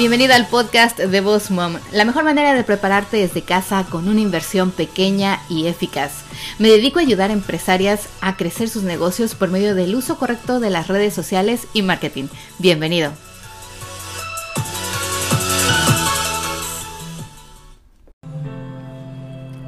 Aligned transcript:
Bienvenido 0.00 0.32
al 0.32 0.46
podcast 0.46 0.98
de 0.98 1.20
Boss 1.20 1.50
Mom, 1.50 1.74
la 1.92 2.06
mejor 2.06 2.24
manera 2.24 2.54
de 2.54 2.64
prepararte 2.64 3.18
desde 3.18 3.42
casa 3.42 3.84
con 3.84 4.08
una 4.08 4.22
inversión 4.22 4.70
pequeña 4.70 5.42
y 5.50 5.66
eficaz. 5.66 6.22
Me 6.58 6.70
dedico 6.70 6.98
a 6.98 7.02
ayudar 7.02 7.28
a 7.28 7.34
empresarias 7.34 8.08
a 8.22 8.38
crecer 8.38 8.70
sus 8.70 8.82
negocios 8.82 9.34
por 9.34 9.50
medio 9.50 9.74
del 9.74 9.94
uso 9.94 10.16
correcto 10.16 10.58
de 10.58 10.70
las 10.70 10.88
redes 10.88 11.12
sociales 11.12 11.66
y 11.74 11.82
marketing. 11.82 12.28
Bienvenido. 12.58 13.12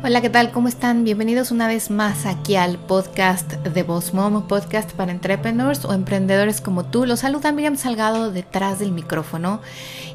Hola, 0.04 0.20
¿qué 0.20 0.30
tal? 0.30 0.50
¿Cómo 0.50 0.66
están? 0.66 1.04
Bienvenidos 1.04 1.52
una 1.52 1.68
vez 1.68 1.88
más 1.88 2.26
aquí 2.26 2.56
al 2.56 2.76
podcast 2.76 3.52
de 3.52 3.84
Boss 3.84 4.12
Mom, 4.12 4.48
podcast 4.48 4.90
para 4.94 5.12
entrepreneurs 5.12 5.84
o 5.84 5.92
emprendedores 5.92 6.60
como 6.60 6.84
tú. 6.84 7.06
Los 7.06 7.20
saluda 7.20 7.52
Miriam 7.52 7.76
Salgado 7.76 8.32
detrás 8.32 8.80
del 8.80 8.90
micrófono 8.90 9.60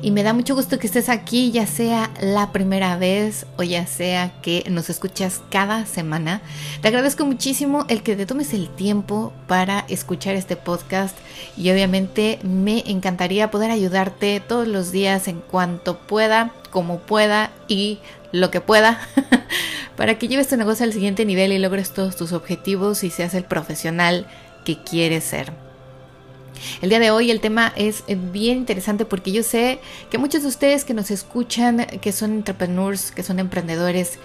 y 0.01 0.11
me 0.11 0.23
da 0.23 0.33
mucho 0.33 0.55
gusto 0.55 0.77
que 0.77 0.87
estés 0.87 1.07
aquí, 1.07 1.51
ya 1.51 1.65
sea 1.67 2.11
la 2.19 2.51
primera 2.51 2.97
vez 2.97 3.45
o 3.55 3.63
ya 3.63 3.87
sea 3.87 4.33
que 4.41 4.65
nos 4.69 4.89
escuchas 4.89 5.41
cada 5.49 5.85
semana. 5.85 6.41
Te 6.81 6.89
agradezco 6.89 7.25
muchísimo 7.25 7.85
el 7.87 8.03
que 8.03 8.17
te 8.17 8.25
tomes 8.25 8.53
el 8.53 8.67
tiempo 8.67 9.31
para 9.47 9.85
escuchar 9.87 10.35
este 10.35 10.57
podcast 10.57 11.17
y 11.55 11.71
obviamente 11.71 12.39
me 12.43 12.83
encantaría 12.87 13.51
poder 13.51 13.71
ayudarte 13.71 14.41
todos 14.41 14.67
los 14.67 14.91
días 14.91 15.29
en 15.29 15.39
cuanto 15.39 15.97
pueda, 15.97 16.51
como 16.71 16.99
pueda 16.99 17.51
y 17.69 17.99
lo 18.33 18.51
que 18.51 18.59
pueda 18.59 18.99
para 19.97 20.17
que 20.17 20.27
lleves 20.27 20.47
tu 20.47 20.55
negocio 20.55 20.85
al 20.85 20.93
siguiente 20.93 21.25
nivel 21.25 21.51
y 21.51 21.59
logres 21.59 21.91
todos 21.91 22.15
tus 22.15 22.31
objetivos 22.31 23.03
y 23.03 23.09
seas 23.09 23.33
el 23.33 23.43
profesional 23.43 24.27
que 24.63 24.81
quieres 24.81 25.25
ser. 25.25 25.51
El 26.81 26.89
día 26.89 26.99
de 26.99 27.11
hoy 27.11 27.31
el 27.31 27.39
tema 27.39 27.73
es 27.75 28.03
bien 28.07 28.59
interesante 28.59 29.05
porque 29.05 29.31
yo 29.31 29.43
sé 29.43 29.79
que 30.09 30.17
muchos 30.17 30.43
de 30.43 30.47
ustedes 30.47 30.85
que 30.85 30.93
nos 30.93 31.11
escuchan, 31.11 31.85
que 32.01 32.11
son 32.11 32.31
entrepreneurs, 32.31 33.11
que 33.11 33.23
son 33.23 33.39
emprendedores, 33.39 34.19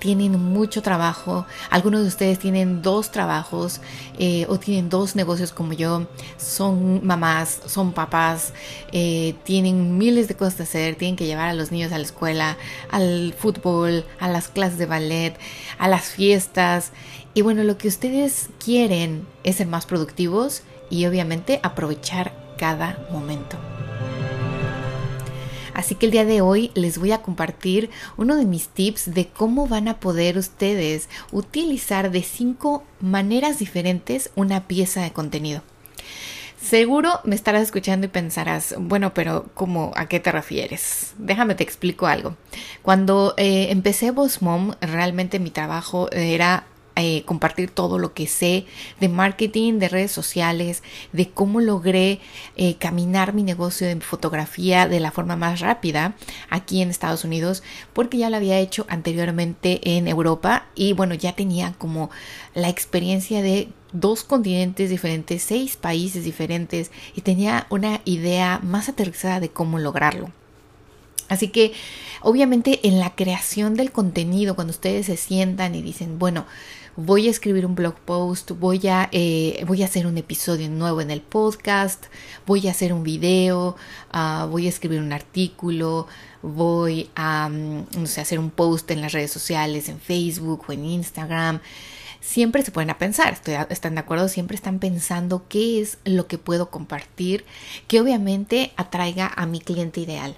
tienen 0.00 0.32
mucho 0.42 0.82
trabajo, 0.82 1.46
algunos 1.70 2.00
de 2.00 2.08
ustedes 2.08 2.38
tienen 2.38 2.82
dos 2.82 3.12
trabajos 3.12 3.80
eh, 4.18 4.46
o 4.48 4.58
tienen 4.58 4.88
dos 4.88 5.14
negocios 5.14 5.52
como 5.52 5.74
yo, 5.74 6.08
son 6.36 7.06
mamás, 7.06 7.60
son 7.66 7.92
papás, 7.92 8.52
eh, 8.92 9.34
tienen 9.44 9.98
miles 9.98 10.26
de 10.26 10.34
cosas 10.34 10.54
que 10.56 10.62
hacer, 10.64 10.96
tienen 10.96 11.16
que 11.16 11.26
llevar 11.26 11.48
a 11.48 11.54
los 11.54 11.70
niños 11.70 11.92
a 11.92 11.98
la 11.98 12.04
escuela, 12.04 12.56
al 12.90 13.34
fútbol, 13.38 14.04
a 14.18 14.28
las 14.28 14.48
clases 14.48 14.78
de 14.78 14.86
ballet, 14.86 15.36
a 15.78 15.86
las 15.86 16.06
fiestas. 16.06 16.92
Y 17.34 17.42
bueno, 17.42 17.62
lo 17.62 17.78
que 17.78 17.86
ustedes 17.86 18.48
quieren 18.62 19.26
es 19.44 19.56
ser 19.56 19.68
más 19.68 19.86
productivos 19.86 20.62
y 20.88 21.06
obviamente 21.06 21.60
aprovechar 21.62 22.32
cada 22.58 22.98
momento. 23.12 23.56
Así 25.74 25.94
que 25.94 26.06
el 26.06 26.12
día 26.12 26.24
de 26.24 26.40
hoy 26.40 26.70
les 26.74 26.98
voy 26.98 27.12
a 27.12 27.22
compartir 27.22 27.90
uno 28.16 28.36
de 28.36 28.44
mis 28.44 28.68
tips 28.68 29.14
de 29.14 29.28
cómo 29.28 29.66
van 29.66 29.88
a 29.88 30.00
poder 30.00 30.38
ustedes 30.38 31.08
utilizar 31.32 32.10
de 32.10 32.22
cinco 32.22 32.84
maneras 33.00 33.58
diferentes 33.58 34.30
una 34.34 34.66
pieza 34.66 35.02
de 35.02 35.12
contenido. 35.12 35.62
Seguro 36.60 37.20
me 37.24 37.34
estarás 37.34 37.62
escuchando 37.62 38.04
y 38.06 38.10
pensarás, 38.10 38.74
bueno, 38.78 39.14
pero 39.14 39.46
¿cómo? 39.54 39.92
¿A 39.96 40.06
qué 40.06 40.20
te 40.20 40.30
refieres? 40.30 41.14
Déjame 41.16 41.54
te 41.54 41.64
explico 41.64 42.06
algo. 42.06 42.36
Cuando 42.82 43.32
eh, 43.38 43.68
empecé 43.70 44.10
Boss 44.10 44.42
Mom, 44.42 44.72
realmente 44.82 45.38
mi 45.38 45.50
trabajo 45.50 46.10
era 46.12 46.66
eh, 47.02 47.24
compartir 47.24 47.70
todo 47.70 47.98
lo 47.98 48.14
que 48.14 48.26
sé 48.26 48.66
de 49.00 49.08
marketing, 49.08 49.78
de 49.78 49.88
redes 49.88 50.12
sociales, 50.12 50.82
de 51.12 51.30
cómo 51.30 51.60
logré 51.60 52.20
eh, 52.56 52.76
caminar 52.76 53.34
mi 53.34 53.42
negocio 53.42 53.86
de 53.86 54.00
fotografía 54.00 54.88
de 54.88 55.00
la 55.00 55.10
forma 55.10 55.36
más 55.36 55.60
rápida 55.60 56.14
aquí 56.48 56.82
en 56.82 56.90
Estados 56.90 57.24
Unidos, 57.24 57.62
porque 57.92 58.18
ya 58.18 58.30
lo 58.30 58.36
había 58.36 58.58
hecho 58.58 58.86
anteriormente 58.88 59.96
en 59.96 60.08
Europa 60.08 60.66
y 60.74 60.92
bueno, 60.92 61.14
ya 61.14 61.34
tenía 61.34 61.74
como 61.78 62.10
la 62.54 62.68
experiencia 62.68 63.42
de 63.42 63.68
dos 63.92 64.24
continentes 64.24 64.90
diferentes, 64.90 65.42
seis 65.42 65.76
países 65.76 66.24
diferentes 66.24 66.90
y 67.14 67.22
tenía 67.22 67.66
una 67.70 68.00
idea 68.04 68.60
más 68.62 68.88
aterrizada 68.88 69.40
de 69.40 69.50
cómo 69.50 69.78
lograrlo. 69.78 70.30
Así 71.30 71.48
que 71.48 71.72
obviamente 72.22 72.80
en 72.88 72.98
la 72.98 73.14
creación 73.14 73.74
del 73.74 73.92
contenido, 73.92 74.56
cuando 74.56 74.72
ustedes 74.72 75.06
se 75.06 75.16
sientan 75.16 75.76
y 75.76 75.80
dicen, 75.80 76.18
bueno, 76.18 76.44
voy 76.96 77.28
a 77.28 77.30
escribir 77.30 77.66
un 77.66 77.74
blog 77.74 77.94
post, 77.94 78.52
voy 78.52 78.86
a, 78.88 79.08
eh, 79.12 79.64
voy 79.66 79.82
a 79.82 79.86
hacer 79.86 80.06
un 80.06 80.18
episodio 80.18 80.68
nuevo 80.68 81.00
en 81.00 81.10
el 81.10 81.22
podcast, 81.22 82.06
voy 82.46 82.68
a 82.68 82.72
hacer 82.72 82.92
un 82.92 83.02
video, 83.02 83.76
ah, 84.12 84.46
voy 84.50 84.66
a 84.66 84.68
escribir 84.68 85.00
un 85.00 85.12
artículo, 85.12 86.06
voy 86.42 87.10
a 87.14 87.48
mm, 87.48 87.86
no 87.98 88.06
sé, 88.06 88.20
hacer 88.20 88.38
un 88.38 88.50
post 88.50 88.90
en 88.90 89.00
las 89.00 89.12
redes 89.12 89.30
sociales, 89.30 89.88
en 89.88 90.00
Facebook 90.00 90.64
o 90.68 90.72
en 90.72 90.84
Instagram. 90.84 91.60
Siempre 92.20 92.62
se 92.62 92.70
pueden 92.70 92.90
a 92.90 92.98
pensar, 92.98 93.38
están 93.70 93.94
de 93.94 94.00
acuerdo, 94.00 94.28
siempre 94.28 94.54
están 94.54 94.78
pensando 94.78 95.46
qué 95.48 95.80
es 95.80 95.98
lo 96.04 96.26
que 96.26 96.36
puedo 96.36 96.70
compartir 96.70 97.46
que 97.88 98.00
obviamente 98.00 98.72
atraiga 98.76 99.32
a 99.34 99.46
mi 99.46 99.60
cliente 99.60 100.00
ideal. 100.00 100.36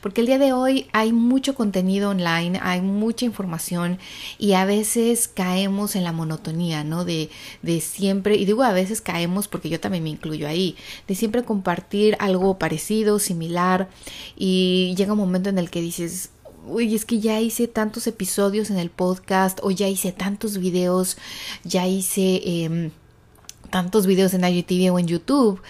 Porque 0.00 0.20
el 0.20 0.26
día 0.26 0.38
de 0.38 0.52
hoy 0.52 0.86
hay 0.92 1.12
mucho 1.12 1.54
contenido 1.54 2.10
online, 2.10 2.58
hay 2.62 2.80
mucha 2.80 3.24
información 3.24 3.98
y 4.38 4.52
a 4.52 4.64
veces 4.64 5.28
caemos 5.28 5.96
en 5.96 6.04
la 6.04 6.12
monotonía, 6.12 6.84
¿no? 6.84 7.04
De, 7.04 7.30
de 7.62 7.80
siempre, 7.80 8.36
y 8.36 8.44
digo 8.44 8.62
a 8.62 8.72
veces 8.72 9.00
caemos 9.00 9.48
porque 9.48 9.68
yo 9.68 9.80
también 9.80 10.04
me 10.04 10.10
incluyo 10.10 10.48
ahí, 10.48 10.76
de 11.06 11.14
siempre 11.14 11.44
compartir 11.44 12.16
algo 12.18 12.58
parecido, 12.58 13.18
similar 13.18 13.88
y 14.36 14.94
llega 14.96 15.12
un 15.12 15.18
momento 15.18 15.48
en 15.48 15.58
el 15.58 15.70
que 15.70 15.80
dices, 15.80 16.30
uy, 16.66 16.94
es 16.94 17.04
que 17.04 17.20
ya 17.20 17.40
hice 17.40 17.68
tantos 17.68 18.06
episodios 18.06 18.70
en 18.70 18.78
el 18.78 18.90
podcast 18.90 19.58
o 19.62 19.70
ya 19.70 19.88
hice 19.88 20.12
tantos 20.12 20.58
videos, 20.58 21.16
ya 21.64 21.86
hice 21.86 22.40
eh, 22.44 22.90
tantos 23.70 24.06
videos 24.06 24.34
en 24.34 24.44
IGTV 24.44 24.92
o 24.92 24.98
en 24.98 25.06
YouTube 25.06 25.60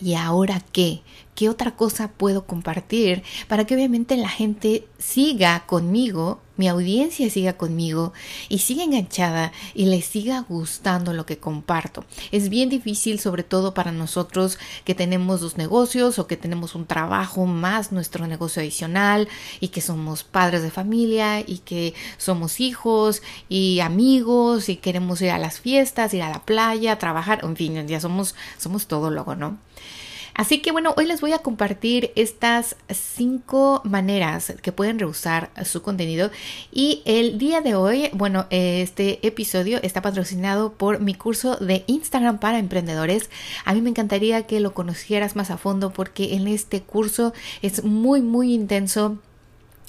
y 0.00 0.14
ahora 0.14 0.62
qué? 0.72 1.02
¿Qué 1.34 1.48
otra 1.48 1.70
cosa 1.76 2.08
puedo 2.08 2.44
compartir 2.44 3.22
para 3.48 3.64
que 3.64 3.74
obviamente 3.74 4.18
la 4.18 4.28
gente 4.28 4.86
siga 4.98 5.64
conmigo, 5.64 6.42
mi 6.58 6.68
audiencia 6.68 7.30
siga 7.30 7.54
conmigo 7.54 8.12
y 8.50 8.58
siga 8.58 8.84
enganchada 8.84 9.50
y 9.74 9.86
le 9.86 10.02
siga 10.02 10.44
gustando 10.46 11.14
lo 11.14 11.24
que 11.24 11.38
comparto? 11.38 12.04
Es 12.32 12.50
bien 12.50 12.68
difícil, 12.68 13.18
sobre 13.18 13.44
todo 13.44 13.72
para 13.72 13.92
nosotros 13.92 14.58
que 14.84 14.94
tenemos 14.94 15.40
dos 15.40 15.56
negocios 15.56 16.18
o 16.18 16.26
que 16.26 16.36
tenemos 16.36 16.74
un 16.74 16.84
trabajo 16.84 17.46
más 17.46 17.92
nuestro 17.92 18.26
negocio 18.26 18.60
adicional 18.60 19.26
y 19.58 19.68
que 19.68 19.80
somos 19.80 20.24
padres 20.24 20.62
de 20.62 20.70
familia 20.70 21.40
y 21.40 21.62
que 21.64 21.94
somos 22.18 22.60
hijos 22.60 23.22
y 23.48 23.80
amigos 23.80 24.68
y 24.68 24.76
queremos 24.76 25.22
ir 25.22 25.30
a 25.30 25.38
las 25.38 25.60
fiestas, 25.60 26.12
ir 26.12 26.22
a 26.22 26.28
la 26.28 26.44
playa, 26.44 26.98
trabajar, 26.98 27.40
en 27.42 27.56
fin, 27.56 27.88
ya 27.88 28.00
somos, 28.00 28.34
somos 28.58 28.86
todo 28.86 29.10
luego, 29.10 29.34
¿no? 29.34 29.56
Así 30.34 30.60
que 30.60 30.72
bueno, 30.72 30.94
hoy 30.96 31.06
les 31.06 31.20
voy 31.20 31.32
a 31.32 31.38
compartir 31.40 32.10
estas 32.16 32.76
cinco 32.88 33.82
maneras 33.84 34.54
que 34.62 34.72
pueden 34.72 34.98
reusar 34.98 35.50
su 35.64 35.82
contenido 35.82 36.30
y 36.72 37.02
el 37.04 37.38
día 37.38 37.60
de 37.60 37.74
hoy, 37.74 38.08
bueno, 38.12 38.46
este 38.50 39.26
episodio 39.26 39.78
está 39.82 40.00
patrocinado 40.00 40.72
por 40.72 41.00
mi 41.00 41.14
curso 41.14 41.56
de 41.56 41.84
Instagram 41.86 42.38
para 42.38 42.58
emprendedores. 42.58 43.28
A 43.64 43.74
mí 43.74 43.82
me 43.82 43.90
encantaría 43.90 44.46
que 44.46 44.60
lo 44.60 44.72
conocieras 44.72 45.36
más 45.36 45.50
a 45.50 45.58
fondo 45.58 45.92
porque 45.92 46.34
en 46.34 46.48
este 46.48 46.80
curso 46.80 47.32
es 47.60 47.84
muy, 47.84 48.22
muy 48.22 48.54
intenso 48.54 49.18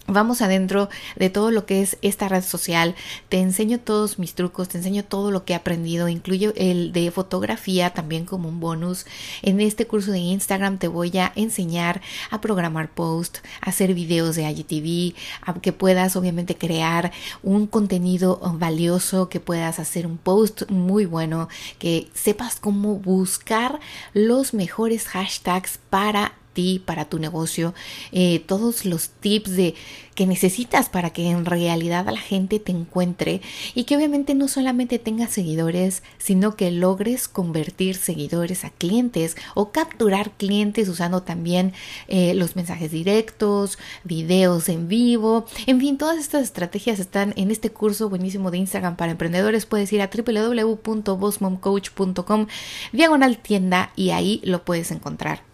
Vamos 0.07 0.41
adentro 0.41 0.89
de 1.15 1.29
todo 1.29 1.49
lo 1.49 1.65
que 1.65 1.81
es 1.81 1.97
esta 2.01 2.27
red 2.27 2.43
social, 2.43 2.93
te 3.29 3.39
enseño 3.39 3.79
todos 3.79 4.19
mis 4.19 4.35
trucos, 4.35 4.67
te 4.67 4.77
enseño 4.77 5.05
todo 5.05 5.31
lo 5.31 5.45
que 5.45 5.53
he 5.53 5.55
aprendido, 5.55 6.09
incluyo 6.09 6.51
el 6.57 6.91
de 6.91 7.09
fotografía 7.09 7.91
también 7.91 8.25
como 8.25 8.49
un 8.49 8.59
bonus. 8.59 9.05
En 9.43 9.61
este 9.61 9.87
curso 9.87 10.11
de 10.11 10.19
Instagram 10.19 10.77
te 10.77 10.89
voy 10.89 11.17
a 11.17 11.31
enseñar 11.37 12.01
a 12.31 12.41
programar 12.41 12.89
post, 12.89 13.37
a 13.61 13.69
hacer 13.69 13.93
videos 13.93 14.35
de 14.35 14.43
IGTV, 14.43 15.15
a 15.41 15.53
que 15.61 15.71
puedas 15.71 16.17
obviamente 16.17 16.57
crear 16.57 17.13
un 17.41 17.65
contenido 17.65 18.41
valioso, 18.55 19.29
que 19.29 19.39
puedas 19.39 19.79
hacer 19.79 20.05
un 20.05 20.17
post 20.17 20.69
muy 20.69 21.05
bueno, 21.05 21.47
que 21.79 22.09
sepas 22.13 22.57
cómo 22.57 22.95
buscar 22.95 23.79
los 24.13 24.53
mejores 24.53 25.07
hashtags 25.07 25.79
para 25.89 26.33
ti, 26.53 26.81
para 26.83 27.05
tu 27.05 27.19
negocio, 27.19 27.73
eh, 28.11 28.43
todos 28.45 28.85
los 28.85 29.09
tips 29.09 29.51
de 29.51 29.75
que 30.13 30.27
necesitas 30.27 30.89
para 30.89 31.11
que 31.11 31.29
en 31.29 31.45
realidad 31.45 32.05
la 32.05 32.19
gente 32.19 32.59
te 32.59 32.71
encuentre 32.71 33.41
y 33.73 33.85
que 33.85 33.97
obviamente 33.97 34.35
no 34.35 34.47
solamente 34.47 34.99
tengas 34.99 35.31
seguidores, 35.31 36.03
sino 36.17 36.55
que 36.55 36.69
logres 36.71 37.27
convertir 37.27 37.95
seguidores 37.95 38.63
a 38.63 38.69
clientes 38.69 39.35
o 39.55 39.71
capturar 39.71 40.29
clientes 40.31 40.87
usando 40.87 41.23
también 41.23 41.73
eh, 42.07 42.35
los 42.35 42.55
mensajes 42.55 42.91
directos, 42.91 43.79
videos 44.03 44.69
en 44.69 44.87
vivo, 44.87 45.47
en 45.65 45.79
fin, 45.79 45.97
todas 45.97 46.19
estas 46.19 46.43
estrategias 46.43 46.99
están 46.99 47.33
en 47.35 47.49
este 47.51 47.71
curso 47.71 48.09
buenísimo 48.09 48.51
de 48.51 48.59
Instagram 48.59 48.95
para 48.95 49.11
emprendedores. 49.11 49.65
Puedes 49.65 49.91
ir 49.93 50.01
a 50.01 50.09
www.bossmomcoach.com 50.09 52.47
diagonal 52.91 53.37
tienda 53.37 53.91
y 53.95 54.09
ahí 54.11 54.41
lo 54.43 54.63
puedes 54.63 54.91
encontrar. 54.91 55.52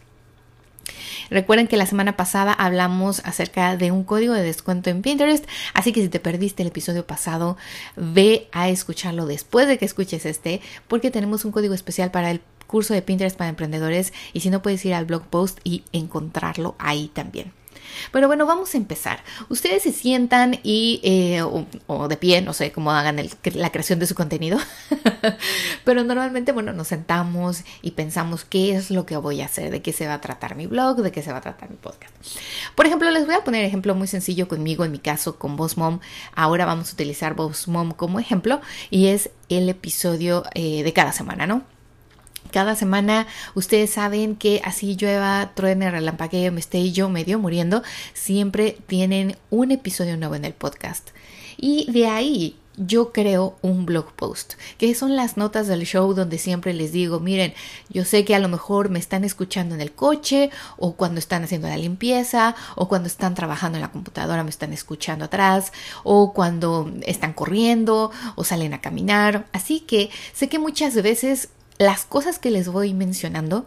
Recuerden 1.29 1.67
que 1.67 1.77
la 1.77 1.85
semana 1.85 2.17
pasada 2.17 2.53
hablamos 2.53 3.21
acerca 3.25 3.77
de 3.77 3.91
un 3.91 4.03
código 4.03 4.33
de 4.33 4.43
descuento 4.43 4.89
en 4.89 5.01
Pinterest, 5.01 5.45
así 5.73 5.91
que 5.91 6.01
si 6.01 6.09
te 6.09 6.19
perdiste 6.19 6.63
el 6.63 6.69
episodio 6.69 7.05
pasado, 7.05 7.57
ve 7.95 8.47
a 8.51 8.69
escucharlo 8.69 9.25
después 9.25 9.67
de 9.67 9.77
que 9.77 9.85
escuches 9.85 10.25
este, 10.25 10.61
porque 10.87 11.11
tenemos 11.11 11.45
un 11.45 11.51
código 11.51 11.73
especial 11.73 12.11
para 12.11 12.31
el 12.31 12.41
curso 12.67 12.93
de 12.93 13.01
Pinterest 13.01 13.37
para 13.37 13.49
emprendedores 13.49 14.13
y 14.31 14.41
si 14.41 14.49
no 14.49 14.61
puedes 14.61 14.85
ir 14.85 14.93
al 14.93 15.05
blog 15.05 15.23
post 15.23 15.59
y 15.63 15.83
encontrarlo 15.91 16.75
ahí 16.77 17.09
también. 17.13 17.58
Pero 18.12 18.28
bueno, 18.28 18.46
vamos 18.46 18.74
a 18.74 18.78
empezar. 18.78 19.24
Ustedes 19.50 19.84
se 19.84 19.92
sientan 19.92 20.60
y, 20.63 21.00
eh, 21.04 21.42
o, 21.42 22.07
de 22.07 22.18
pie, 22.18 22.42
no 22.42 22.54
sé 22.54 22.72
cómo 22.72 22.92
hagan 22.92 23.18
la 23.54 23.72
creación 23.72 24.00
de 24.00 24.07
su 24.07 24.16
contenido, 24.16 24.57
pero 25.84 26.04
normalmente, 26.04 26.51
bueno, 26.51 26.74
nos 26.74 26.88
sentamos 26.88 27.63
y 27.81 27.92
pensamos 27.92 28.46
qué 28.46 28.75
es 28.75 28.92
lo 28.92 29.06
que 29.06 29.18
voy 29.18 29.42
a 29.42 29.46
hacer, 29.46 29.72
de 29.72 29.81
qué 29.81 29.94
se 29.94 30.07
va 30.07 30.16
a 30.16 30.22
tratar 30.22 30.56
mi 30.56 30.68
blog, 30.68 30.98
de 30.98 31.12
qué 31.12 31.22
se 31.22 31.31
va 31.31 31.40
a 31.40 31.42
tratar 31.42 31.69
mi 31.69 31.78
podcast. 31.78 32.13
Por 32.75 32.86
ejemplo, 32.86 33.10
les 33.12 33.25
voy 33.25 33.36
a 33.36 33.44
poner 33.44 33.66
ejemplo 33.66 33.96
muy 33.96 34.07
sencillo 34.07 34.48
conmigo, 34.48 34.86
en 34.86 34.92
mi 34.92 35.00
caso 35.00 35.38
con 35.38 35.56
Boss 35.56 35.78
Mom. 35.78 36.00
Ahora 36.36 36.66
vamos 36.66 36.90
a 36.90 36.94
utilizar 36.94 37.36
Boss 37.36 37.68
Mom 37.68 37.92
como 37.92 38.19
ejemplo 38.19 38.62
y 38.90 39.07
es 39.07 39.30
el 39.50 39.69
episodio 39.69 40.44
eh, 40.54 40.84
de 40.84 40.94
cada 40.94 41.12
semana, 41.12 41.48
¿no? 41.48 41.78
Cada 42.51 42.75
semana 42.75 43.27
ustedes 43.53 43.91
saben 43.91 44.36
que 44.36 44.62
así 44.63 44.95
llueva, 44.95 45.51
truene, 45.53 45.91
relampaguee, 45.91 46.51
me 46.51 46.59
esté 46.59 46.91
yo 46.91 47.09
medio 47.09 47.39
muriendo, 47.39 47.83
siempre 48.13 48.77
tienen 48.88 49.38
un 49.50 49.71
episodio 49.71 50.18
nuevo 50.18 50.36
en 50.36 50.45
el 50.45 50.53
podcast. 50.53 51.09
Y 51.57 51.91
de 51.91 52.07
ahí 52.07 52.56
yo 52.80 53.12
creo 53.12 53.57
un 53.62 53.86
blog 53.86 54.13
post, 54.13 54.53
que 54.77 54.95
son 54.95 55.15
las 55.15 55.36
notas 55.36 55.68
del 55.68 55.86
show 55.86 56.13
donde 56.13 56.38
siempre 56.38 56.74
les 56.74 56.94
digo, 56.94 57.19
miren, 57.19 57.53
yo 57.89 58.06
sé 58.06 58.24
que 58.24 58.36
a 58.36 58.39
lo 58.39 58.47
mejor 58.47 58.89
me 58.89 59.00
están 59.00 59.25
escuchando 59.25 59.75
en 59.75 59.81
el 59.81 59.91
coche 59.91 60.50
o 60.77 60.94
cuando 60.94 61.19
están 61.19 61.44
haciendo 61.44 61.68
la 61.68 61.77
limpieza 61.77 62.56
o 62.75 62.88
cuando 62.88 63.07
están 63.07 63.36
trabajando 63.36 63.77
en 63.77 63.81
la 63.81 63.91
computadora 63.91 64.44
me 64.44 64.50
están 64.50 64.71
escuchando 64.71 65.25
atrás 65.25 65.74
o 66.03 66.33
cuando 66.33 66.89
están 67.06 67.33
corriendo 67.33 68.12
o 68.36 68.44
salen 68.45 68.74
a 68.74 68.81
caminar. 68.81 69.45
Así 69.51 69.81
que 69.81 70.09
sé 70.33 70.47
que 70.47 70.57
muchas 70.57 70.95
veces 70.95 71.50
las 71.79 72.05
cosas 72.05 72.37
que 72.37 72.51
les 72.51 72.67
voy 72.67 72.93
mencionando 72.93 73.65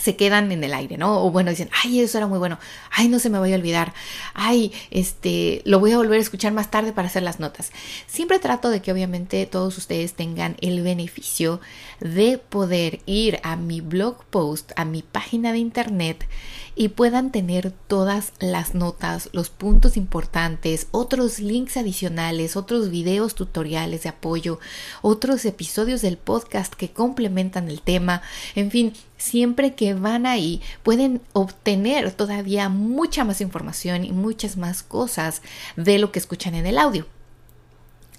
se 0.00 0.16
quedan 0.16 0.50
en 0.52 0.64
el 0.64 0.74
aire, 0.74 0.96
¿no? 0.96 1.24
O 1.24 1.30
bueno, 1.30 1.50
dicen, 1.50 1.70
ay, 1.84 2.00
eso 2.00 2.18
era 2.18 2.26
muy 2.26 2.38
bueno, 2.38 2.58
ay, 2.90 3.08
no 3.08 3.18
se 3.18 3.30
me 3.30 3.38
vaya 3.38 3.54
a 3.54 3.58
olvidar, 3.58 3.94
ay, 4.34 4.72
este, 4.90 5.62
lo 5.64 5.78
voy 5.78 5.92
a 5.92 5.96
volver 5.96 6.18
a 6.18 6.22
escuchar 6.22 6.52
más 6.52 6.70
tarde 6.70 6.92
para 6.92 7.08
hacer 7.08 7.22
las 7.22 7.40
notas. 7.40 7.70
Siempre 8.06 8.38
trato 8.38 8.70
de 8.70 8.82
que 8.82 8.92
obviamente 8.92 9.44
todos 9.46 9.76
ustedes 9.78 10.14
tengan 10.14 10.56
el 10.60 10.82
beneficio 10.82 11.60
de 12.00 12.38
poder 12.38 13.00
ir 13.06 13.40
a 13.42 13.56
mi 13.56 13.80
blog 13.80 14.24
post, 14.24 14.72
a 14.76 14.84
mi 14.84 15.02
página 15.02 15.52
de 15.52 15.58
internet 15.58 16.26
y 16.74 16.88
puedan 16.88 17.30
tener 17.30 17.72
todas 17.88 18.32
las 18.38 18.74
notas, 18.74 19.28
los 19.32 19.50
puntos 19.50 19.96
importantes, 19.96 20.86
otros 20.92 21.38
links 21.38 21.76
adicionales, 21.76 22.56
otros 22.56 22.90
videos 22.90 23.34
tutoriales 23.34 24.04
de 24.04 24.08
apoyo, 24.08 24.58
otros 25.02 25.44
episodios 25.44 26.00
del 26.00 26.16
podcast 26.16 26.72
que 26.74 26.90
complementan 26.90 27.68
el 27.68 27.82
tema, 27.82 28.22
en 28.54 28.70
fin, 28.70 28.94
siempre 29.18 29.74
que 29.74 29.89
van 29.94 30.26
ahí 30.26 30.60
pueden 30.82 31.20
obtener 31.32 32.12
todavía 32.12 32.68
mucha 32.68 33.24
más 33.24 33.40
información 33.40 34.04
y 34.04 34.12
muchas 34.12 34.56
más 34.56 34.82
cosas 34.82 35.42
de 35.76 35.98
lo 35.98 36.12
que 36.12 36.18
escuchan 36.18 36.54
en 36.54 36.66
el 36.66 36.78
audio. 36.78 37.06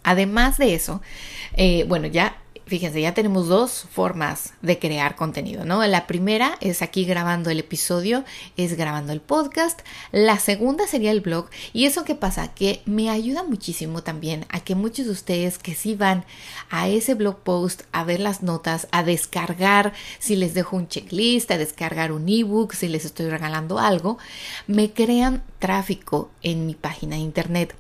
Además 0.04 0.58
de 0.58 0.74
eso, 0.74 1.02
eh, 1.54 1.86
bueno, 1.88 2.08
ya 2.08 2.41
Fíjense, 2.72 3.02
ya 3.02 3.14
tenemos 3.14 3.50
dos 3.50 3.86
formas 3.92 4.54
de 4.62 4.80
crear 4.80 5.18
contenido, 5.18 5.66
¿no? 5.66 5.86
La 5.86 6.08
primera 6.08 6.58
es 6.62 6.82
aquí 6.82 7.04
grabando 7.04 7.50
el 7.50 7.60
episodio, 7.60 8.24
es 8.56 8.78
grabando 8.78 9.12
el 9.12 9.20
podcast. 9.20 9.82
La 10.14 10.40
segunda 10.40 10.88
sería 10.88 11.12
el 11.12 11.20
blog. 11.20 11.50
¿Y 11.74 11.84
eso 11.84 12.06
qué 12.06 12.16
pasa? 12.16 12.54
Que 12.54 12.82
me 12.86 13.10
ayuda 13.10 13.44
muchísimo 13.44 14.04
también 14.04 14.46
a 14.48 14.62
que 14.62 14.76
muchos 14.76 15.08
de 15.08 15.12
ustedes 15.12 15.58
que 15.58 15.76
sí 15.76 15.96
van 15.96 16.24
a 16.70 16.88
ese 16.88 17.14
blog 17.14 17.40
post 17.40 17.82
a 17.92 18.06
ver 18.06 18.22
las 18.22 18.42
notas, 18.42 18.88
a 18.94 19.04
descargar, 19.04 19.92
si 20.20 20.38
les 20.38 20.54
dejo 20.54 20.78
un 20.78 20.88
checklist, 20.88 21.52
a 21.52 21.58
descargar 21.58 22.14
un 22.14 22.30
ebook, 22.30 22.72
si 22.72 22.88
les 22.88 23.04
estoy 23.04 23.30
regalando 23.30 23.80
algo, 23.80 24.18
me 24.68 24.94
crean 24.94 25.44
tráfico 25.62 26.30
en 26.42 26.66
mi 26.66 26.76
página 26.76 27.16
de 27.16 27.22
internet, 27.22 27.74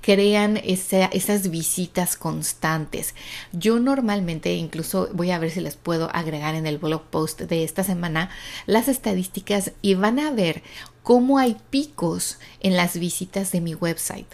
crean 0.00 0.60
esas 0.62 1.50
visitas 1.50 2.16
constantes. 2.16 3.16
Yo 3.52 3.80
normalmente, 3.80 4.54
incluso 4.54 5.08
voy 5.12 5.32
a 5.32 5.40
ver 5.40 5.50
si 5.50 5.60
les 5.60 5.74
puedo 5.74 6.14
agregar 6.14 6.54
en 6.54 6.66
el 6.66 6.78
blog 6.78 7.02
post 7.02 7.40
de 7.40 7.64
esta 7.64 7.82
semana 7.82 8.30
las 8.66 8.86
estadísticas 8.86 9.72
y 9.82 9.94
van 9.94 10.20
a 10.20 10.30
ver 10.30 10.62
cómo 11.02 11.38
hay 11.38 11.56
picos 11.70 12.38
en 12.60 12.76
las 12.76 12.98
visitas 12.98 13.50
de 13.50 13.60
mi 13.60 13.74
website. 13.74 14.28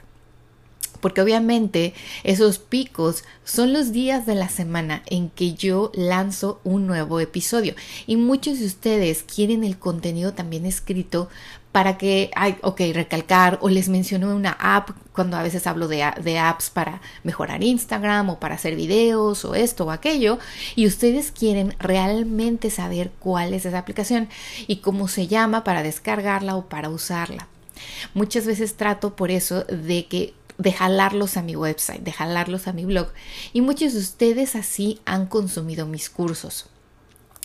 Porque 1.00 1.21
obviamente 1.21 1.95
esos 2.25 2.59
picos 2.59 3.23
son 3.45 3.73
los 3.73 3.93
días 3.93 4.27
de 4.27 4.35
la 4.35 4.49
semana 4.49 5.03
en 5.06 5.31
que 5.31 5.55
yo 5.55 5.93
lanzo 5.95 6.61
un 6.65 6.87
nuevo 6.87 7.21
episodio. 7.21 7.75
Y 8.06 8.17
muchos 8.17 8.59
de 8.59 8.67
ustedes 8.67 9.23
quieren 9.23 9.62
el 9.62 9.79
contenido 9.79 10.35
también 10.35 10.67
escrito 10.67 11.29
para 11.73 11.99
que, 11.99 12.31
ay, 12.35 12.56
ok, 12.62 12.81
recalcar 12.93 13.59
o 13.61 13.69
les 13.69 13.88
menciono 13.88 14.35
una 14.35 14.56
app 14.59 14.91
cuando 15.12 15.37
a 15.37 15.43
veces 15.43 15.67
hablo 15.67 15.87
de, 15.88 16.03
apps 16.38 16.70
para 16.70 17.00
mejorar 17.25 17.62
Instagram 17.62 18.31
o 18.31 18.41
para 18.41 18.55
hacer 18.55 18.75
videos 18.75 19.44
o 19.44 19.55
esto 19.55 19.87
o 19.87 19.91
aquello 19.91 20.38
y 20.76 20.87
ustedes 20.87 21.31
quieren 21.31 21.75
realmente 21.79 22.70
saber 22.70 23.11
cuál 23.19 23.53
es 23.53 23.67
esa 23.67 23.79
aplicación 23.79 24.29
y 24.67 24.76
cómo 24.76 25.09
se 25.09 25.26
llama 25.26 25.65
para 25.65 25.82
descargarla 25.82 26.56
o 26.56 26.67
para 26.69 26.88
usarla. 26.88 27.49
Muchas 28.14 28.47
veces 28.47 28.76
trato 28.76 29.14
por 29.14 29.31
eso 29.31 29.64
de 29.64 30.06
que 30.06 30.35
de 30.56 30.73
jalarlos 30.73 31.37
a 31.37 31.43
mi 31.43 31.55
website, 31.55 32.03
de 32.03 32.12
jalarlos 32.12 32.67
a 32.67 32.73
mi 32.73 32.85
blog 32.85 33.09
y 33.53 33.61
muchos 33.61 33.93
de 33.93 34.00
ustedes 34.00 34.56
así 34.56 35.00
han 35.05 35.26
consumido 35.26 35.87
mis 35.87 36.11
cursos. 36.11 36.67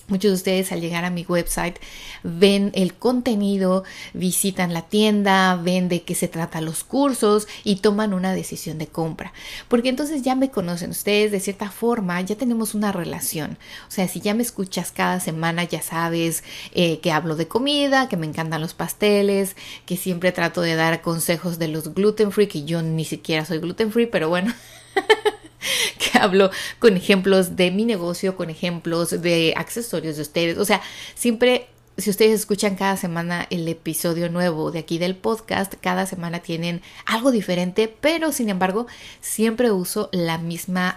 Muchos 0.10 0.32
de 0.32 0.36
ustedes 0.36 0.72
al 0.74 0.82
llegar 0.82 1.06
a 1.06 1.10
mi 1.10 1.24
website 1.24 1.78
ven 2.24 2.72
el 2.76 2.94
contenido, 2.94 3.86
visitan 4.14 4.74
la 4.74 4.82
tienda, 4.82 5.56
ven 5.56 5.88
de 5.88 6.04
qué 6.04 6.14
se 6.14 6.28
trata 6.28 6.60
los 6.60 6.84
cursos 6.84 7.48
y 7.64 7.78
toman 7.78 8.14
una 8.14 8.34
decisión 8.34 8.78
de 8.78 8.88
compra. 8.88 9.32
Porque 9.70 9.88
entonces 9.88 10.22
ya 10.22 10.36
me 10.36 10.52
conocen 10.52 10.90
ustedes 10.90 11.32
de 11.32 11.40
cierta 11.40 11.72
forma, 11.72 12.20
ya 12.20 12.36
tenemos 12.36 12.76
una 12.76 12.92
relación. 12.92 13.58
O 13.88 13.92
sea, 13.92 14.10
si 14.10 14.20
ya 14.20 14.34
me 14.34 14.44
escuchas 14.44 14.92
cada 14.92 15.22
semana, 15.22 15.64
ya 15.64 15.82
sabes 15.82 16.44
eh, 16.74 17.00
que 17.00 17.14
hablo 17.14 17.38
de 17.38 17.48
comida, 17.48 18.10
que 18.10 18.18
me 18.18 18.28
encantan 18.28 18.60
los 18.60 18.74
pasteles, 18.74 19.56
que 19.86 19.96
siempre 19.96 20.34
trato 20.34 20.60
de 20.60 20.76
dar 20.76 21.02
consejos 21.02 21.60
de 21.60 21.70
los 21.70 21.94
gluten 21.94 22.34
free, 22.34 22.48
que 22.48 22.66
yo 22.66 22.82
ni 22.82 23.06
siquiera 23.06 23.46
soy 23.46 23.60
gluten 23.60 23.90
free, 23.94 24.08
pero 24.08 24.28
bueno. 24.28 24.54
que 26.00 26.18
hablo 26.18 26.52
con 26.80 26.98
ejemplos 26.98 27.56
de 27.56 27.72
mi 27.72 27.86
negocio, 27.86 28.36
con 28.36 28.50
ejemplos 28.50 29.22
de 29.22 29.54
accesorios 29.56 30.16
de 30.16 30.22
ustedes. 30.22 30.58
O 30.58 30.66
sea, 30.66 30.82
siempre 31.16 31.68
si 31.98 32.10
ustedes 32.10 32.40
escuchan 32.40 32.76
cada 32.76 32.98
semana 32.98 33.46
el 33.50 33.68
episodio 33.68 34.30
nuevo 34.30 34.72
de 34.72 34.80
aquí 34.80 34.98
del 34.98 35.16
podcast, 35.16 35.76
cada 35.80 36.06
semana 36.06 36.40
tienen 36.40 36.82
algo 37.06 37.32
diferente, 37.32 37.88
pero 37.88 38.32
sin 38.32 38.50
embargo 38.50 38.88
siempre 39.22 39.72
uso 39.72 40.10
la 40.12 40.38
misma... 40.38 40.96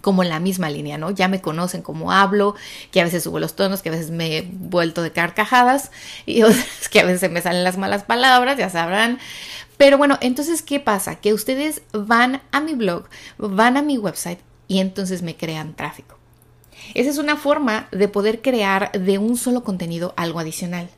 como 0.00 0.24
la 0.24 0.40
misma 0.40 0.70
línea, 0.70 0.96
¿no? 0.96 1.10
Ya 1.10 1.28
me 1.28 1.42
conocen 1.42 1.82
cómo 1.82 2.12
hablo, 2.12 2.54
que 2.92 3.00
a 3.00 3.04
veces 3.04 3.24
subo 3.24 3.40
los 3.40 3.56
tonos, 3.56 3.82
que 3.82 3.90
a 3.90 3.92
veces 3.92 4.10
me 4.10 4.38
he 4.38 4.48
vuelto 4.50 5.02
de 5.02 5.12
carcajadas 5.12 5.90
y 6.24 6.42
otras 6.44 6.88
que 6.88 7.00
a 7.00 7.04
veces 7.04 7.30
me 7.30 7.42
salen 7.42 7.64
las 7.64 7.76
malas 7.76 8.04
palabras, 8.04 8.56
ya 8.56 8.70
sabrán. 8.70 9.18
Pero 9.78 9.96
bueno, 9.96 10.18
entonces, 10.20 10.60
¿qué 10.60 10.80
pasa? 10.80 11.16
Que 11.16 11.32
ustedes 11.32 11.82
van 11.92 12.42
a 12.50 12.60
mi 12.60 12.74
blog, 12.74 13.08
van 13.38 13.76
a 13.76 13.82
mi 13.82 13.96
website 13.96 14.40
y 14.66 14.80
entonces 14.80 15.22
me 15.22 15.36
crean 15.36 15.74
tráfico. 15.74 16.18
Esa 16.94 17.10
es 17.10 17.18
una 17.18 17.36
forma 17.36 17.88
de 17.92 18.08
poder 18.08 18.42
crear 18.42 18.92
de 18.92 19.18
un 19.18 19.36
solo 19.36 19.62
contenido 19.62 20.14
algo 20.16 20.40
adicional. 20.40 20.90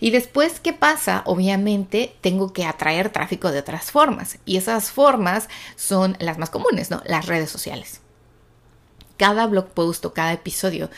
Y 0.00 0.10
después, 0.10 0.60
¿qué 0.60 0.72
pasa? 0.72 1.22
Obviamente 1.26 2.16
tengo 2.22 2.52
que 2.54 2.64
atraer 2.64 3.10
tráfico 3.10 3.52
de 3.52 3.58
otras 3.58 3.90
formas. 3.90 4.38
Y 4.46 4.56
esas 4.56 4.90
formas 4.90 5.48
son 5.76 6.16
las 6.18 6.38
más 6.38 6.48
comunes, 6.48 6.90
¿no? 6.90 7.02
Las 7.04 7.26
redes 7.26 7.50
sociales. 7.50 8.00
Cada 9.18 9.46
blog 9.46 9.68
post 9.68 10.04
o 10.06 10.14
cada 10.14 10.32
episodio 10.32 10.90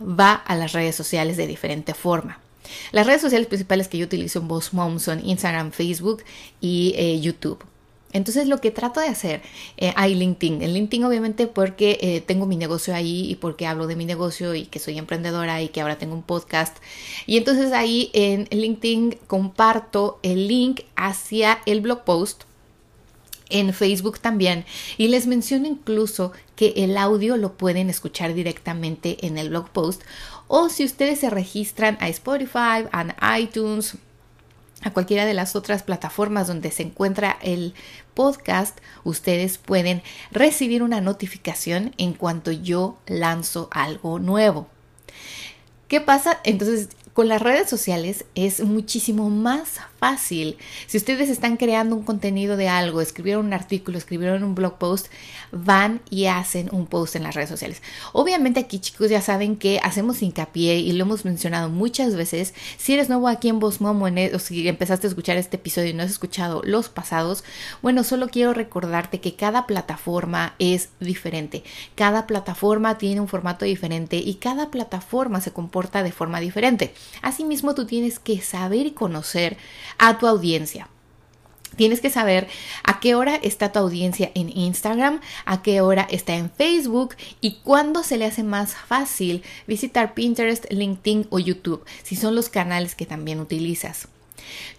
va 0.00 0.32
a 0.32 0.56
las 0.56 0.72
redes 0.72 0.96
sociales 0.96 1.36
de 1.36 1.46
diferente 1.46 1.92
forma. 1.94 2.40
Las 2.92 3.06
redes 3.06 3.20
sociales 3.20 3.48
principales 3.48 3.88
que 3.88 3.98
yo 3.98 4.06
utilizo 4.06 4.40
en 4.40 4.48
Boss 4.48 4.72
Mom 4.72 4.98
son 4.98 5.24
Instagram, 5.24 5.72
Facebook 5.72 6.22
y 6.60 6.94
eh, 6.96 7.20
YouTube. 7.20 7.64
Entonces 8.12 8.46
lo 8.46 8.60
que 8.60 8.70
trato 8.70 9.00
de 9.00 9.08
hacer, 9.08 9.42
eh, 9.78 9.92
hay 9.96 10.14
LinkedIn. 10.14 10.62
En 10.62 10.74
LinkedIn 10.74 11.04
obviamente 11.04 11.46
porque 11.46 11.98
eh, 12.00 12.20
tengo 12.20 12.46
mi 12.46 12.56
negocio 12.56 12.94
ahí 12.94 13.30
y 13.30 13.36
porque 13.36 13.66
hablo 13.66 13.86
de 13.86 13.96
mi 13.96 14.04
negocio 14.04 14.54
y 14.54 14.66
que 14.66 14.78
soy 14.78 14.98
emprendedora 14.98 15.62
y 15.62 15.68
que 15.68 15.80
ahora 15.80 15.96
tengo 15.96 16.14
un 16.14 16.22
podcast. 16.22 16.76
Y 17.26 17.38
entonces 17.38 17.72
ahí 17.72 18.10
en 18.12 18.48
LinkedIn 18.50 19.18
comparto 19.26 20.18
el 20.22 20.46
link 20.46 20.82
hacia 20.94 21.60
el 21.64 21.80
blog 21.80 22.04
post 22.04 22.44
en 23.52 23.72
Facebook 23.72 24.18
también. 24.18 24.64
Y 24.98 25.08
les 25.08 25.26
menciono 25.26 25.66
incluso 25.66 26.32
que 26.56 26.74
el 26.76 26.96
audio 26.96 27.36
lo 27.36 27.54
pueden 27.54 27.88
escuchar 27.90 28.34
directamente 28.34 29.26
en 29.26 29.38
el 29.38 29.50
blog 29.50 29.70
post. 29.70 30.02
O 30.48 30.68
si 30.68 30.84
ustedes 30.84 31.20
se 31.20 31.30
registran 31.30 31.96
a 32.00 32.08
Spotify, 32.08 32.86
a 32.92 33.38
iTunes, 33.38 33.96
a 34.82 34.90
cualquiera 34.90 35.24
de 35.24 35.34
las 35.34 35.56
otras 35.56 35.82
plataformas 35.82 36.48
donde 36.48 36.70
se 36.70 36.82
encuentra 36.82 37.38
el 37.40 37.74
podcast, 38.14 38.78
ustedes 39.04 39.58
pueden 39.58 40.02
recibir 40.30 40.82
una 40.82 41.00
notificación 41.00 41.94
en 41.98 42.12
cuanto 42.12 42.52
yo 42.52 42.98
lanzo 43.06 43.68
algo 43.70 44.18
nuevo. 44.18 44.68
¿Qué 45.88 46.00
pasa? 46.00 46.40
Entonces 46.44 46.88
con 47.12 47.28
las 47.28 47.42
redes 47.42 47.68
sociales 47.68 48.24
es 48.34 48.60
muchísimo 48.60 49.28
más 49.28 49.80
fácil. 49.98 50.56
Si 50.86 50.96
ustedes 50.96 51.28
están 51.28 51.56
creando 51.56 51.94
un 51.94 52.04
contenido 52.04 52.56
de 52.56 52.68
algo, 52.68 53.00
escribieron 53.00 53.46
un 53.46 53.52
artículo, 53.52 53.98
escribieron 53.98 54.42
un 54.44 54.54
blog 54.54 54.78
post, 54.78 55.08
van 55.52 56.00
y 56.08 56.26
hacen 56.26 56.70
un 56.72 56.86
post 56.86 57.16
en 57.16 57.22
las 57.22 57.34
redes 57.34 57.50
sociales. 57.50 57.82
Obviamente 58.12 58.60
aquí 58.60 58.78
chicos 58.78 59.10
ya 59.10 59.20
saben 59.20 59.56
que 59.56 59.78
hacemos 59.82 60.22
hincapié 60.22 60.78
y 60.78 60.92
lo 60.92 61.04
hemos 61.04 61.24
mencionado 61.24 61.68
muchas 61.68 62.16
veces. 62.16 62.54
Si 62.78 62.94
eres 62.94 63.10
nuevo 63.10 63.28
aquí 63.28 63.48
en 63.48 63.60
Voz 63.60 63.80
Momo 63.80 64.08
e, 64.08 64.34
o 64.34 64.38
si 64.38 64.66
empezaste 64.66 65.06
a 65.06 65.10
escuchar 65.10 65.36
este 65.36 65.56
episodio 65.56 65.90
y 65.90 65.94
no 65.94 66.02
has 66.02 66.10
escuchado 66.10 66.62
los 66.64 66.88
pasados, 66.88 67.44
bueno, 67.82 68.04
solo 68.04 68.28
quiero 68.28 68.54
recordarte 68.54 69.20
que 69.20 69.36
cada 69.36 69.66
plataforma 69.66 70.54
es 70.58 70.88
diferente. 70.98 71.62
Cada 71.94 72.26
plataforma 72.26 72.96
tiene 72.96 73.20
un 73.20 73.28
formato 73.28 73.66
diferente 73.66 74.16
y 74.16 74.34
cada 74.36 74.70
plataforma 74.70 75.42
se 75.42 75.52
comporta 75.52 76.02
de 76.02 76.12
forma 76.12 76.40
diferente. 76.40 76.94
Asimismo, 77.20 77.74
tú 77.74 77.86
tienes 77.86 78.18
que 78.18 78.40
saber 78.40 78.86
y 78.86 78.92
conocer 78.92 79.56
a 79.98 80.18
tu 80.18 80.26
audiencia. 80.26 80.88
Tienes 81.76 82.00
que 82.00 82.10
saber 82.10 82.48
a 82.84 83.00
qué 83.00 83.14
hora 83.14 83.36
está 83.36 83.72
tu 83.72 83.78
audiencia 83.78 84.30
en 84.34 84.54
Instagram, 84.56 85.20
a 85.46 85.62
qué 85.62 85.80
hora 85.80 86.06
está 86.10 86.34
en 86.34 86.50
Facebook 86.50 87.16
y 87.40 87.60
cuándo 87.62 88.02
se 88.02 88.18
le 88.18 88.26
hace 88.26 88.42
más 88.42 88.74
fácil 88.74 89.42
visitar 89.66 90.12
Pinterest, 90.12 90.66
LinkedIn 90.70 91.28
o 91.30 91.38
YouTube, 91.38 91.84
si 92.02 92.16
son 92.16 92.34
los 92.34 92.50
canales 92.50 92.94
que 92.94 93.06
también 93.06 93.40
utilizas. 93.40 94.08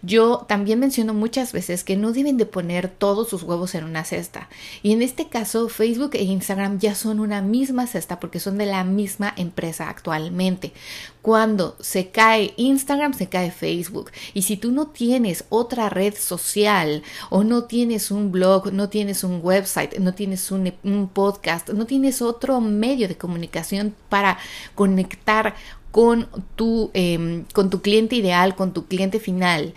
Yo 0.01 0.45
también 0.47 0.79
menciono 0.79 1.13
muchas 1.13 1.53
veces 1.53 1.83
que 1.83 1.97
no 1.97 2.11
deben 2.11 2.37
de 2.37 2.45
poner 2.45 2.89
todos 2.89 3.29
sus 3.29 3.43
huevos 3.43 3.75
en 3.75 3.83
una 3.83 4.03
cesta. 4.03 4.49
Y 4.81 4.91
en 4.91 5.01
este 5.01 5.27
caso, 5.27 5.69
Facebook 5.69 6.11
e 6.13 6.23
Instagram 6.23 6.79
ya 6.79 6.95
son 6.95 7.19
una 7.19 7.41
misma 7.41 7.87
cesta 7.87 8.19
porque 8.19 8.39
son 8.39 8.57
de 8.57 8.65
la 8.65 8.83
misma 8.83 9.33
empresa 9.37 9.89
actualmente. 9.89 10.73
Cuando 11.21 11.77
se 11.79 12.09
cae 12.09 12.53
Instagram, 12.57 13.13
se 13.13 13.29
cae 13.29 13.51
Facebook. 13.51 14.11
Y 14.33 14.41
si 14.41 14.57
tú 14.57 14.71
no 14.71 14.87
tienes 14.87 15.45
otra 15.49 15.89
red 15.89 16.15
social 16.15 17.01
o 17.29 17.43
no 17.43 17.63
tienes 17.63 18.11
un 18.11 18.31
blog, 18.31 18.73
no 18.73 18.89
tienes 18.89 19.23
un 19.23 19.39
website, 19.41 19.99
no 19.99 20.13
tienes 20.13 20.51
un, 20.51 20.73
podcast, 21.13 21.69
no 21.69 21.85
tienes 21.85 22.21
otro 22.21 22.59
medio 22.59 23.07
de 23.07 23.17
comunicación 23.17 23.95
para 24.09 24.37
conectar 24.75 25.55
con 25.93 26.27
tu, 26.55 26.89
em, 26.95 27.45
con 27.53 27.69
tu 27.69 27.83
cliente 27.83 28.15
ideal, 28.15 28.55
con 28.55 28.73
tu 28.73 28.87
cliente 28.87 29.19
final, 29.19 29.75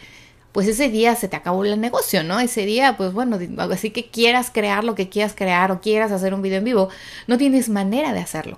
pues 0.53 0.67
ese 0.67 0.89
día 0.89 1.15
se 1.15 1.29
te 1.29 1.37
acabó 1.37 1.63
el 1.63 1.79
negocio, 1.79 2.25
¿no? 2.25 2.41
Ese 2.41 2.65
día, 2.65 2.97
pues 2.97 3.13
bueno, 3.13 3.39
así 3.71 3.91
que 3.91 4.09
quieras 4.09 4.51
crear 4.51 4.83
lo 4.83 4.95
que 4.95 5.11
quieras 5.11 5.35
crear 5.37 5.71
o 5.71 5.83
quieras 5.83 6.13
hacer 6.13 6.33
un 6.33 6.41
video 6.41 6.57
en 6.57 6.65
vivo, 6.65 6.89
no 7.27 7.37
tienes 7.37 7.69
manera 7.69 8.15
de 8.15 8.21
hacerlo. 8.21 8.57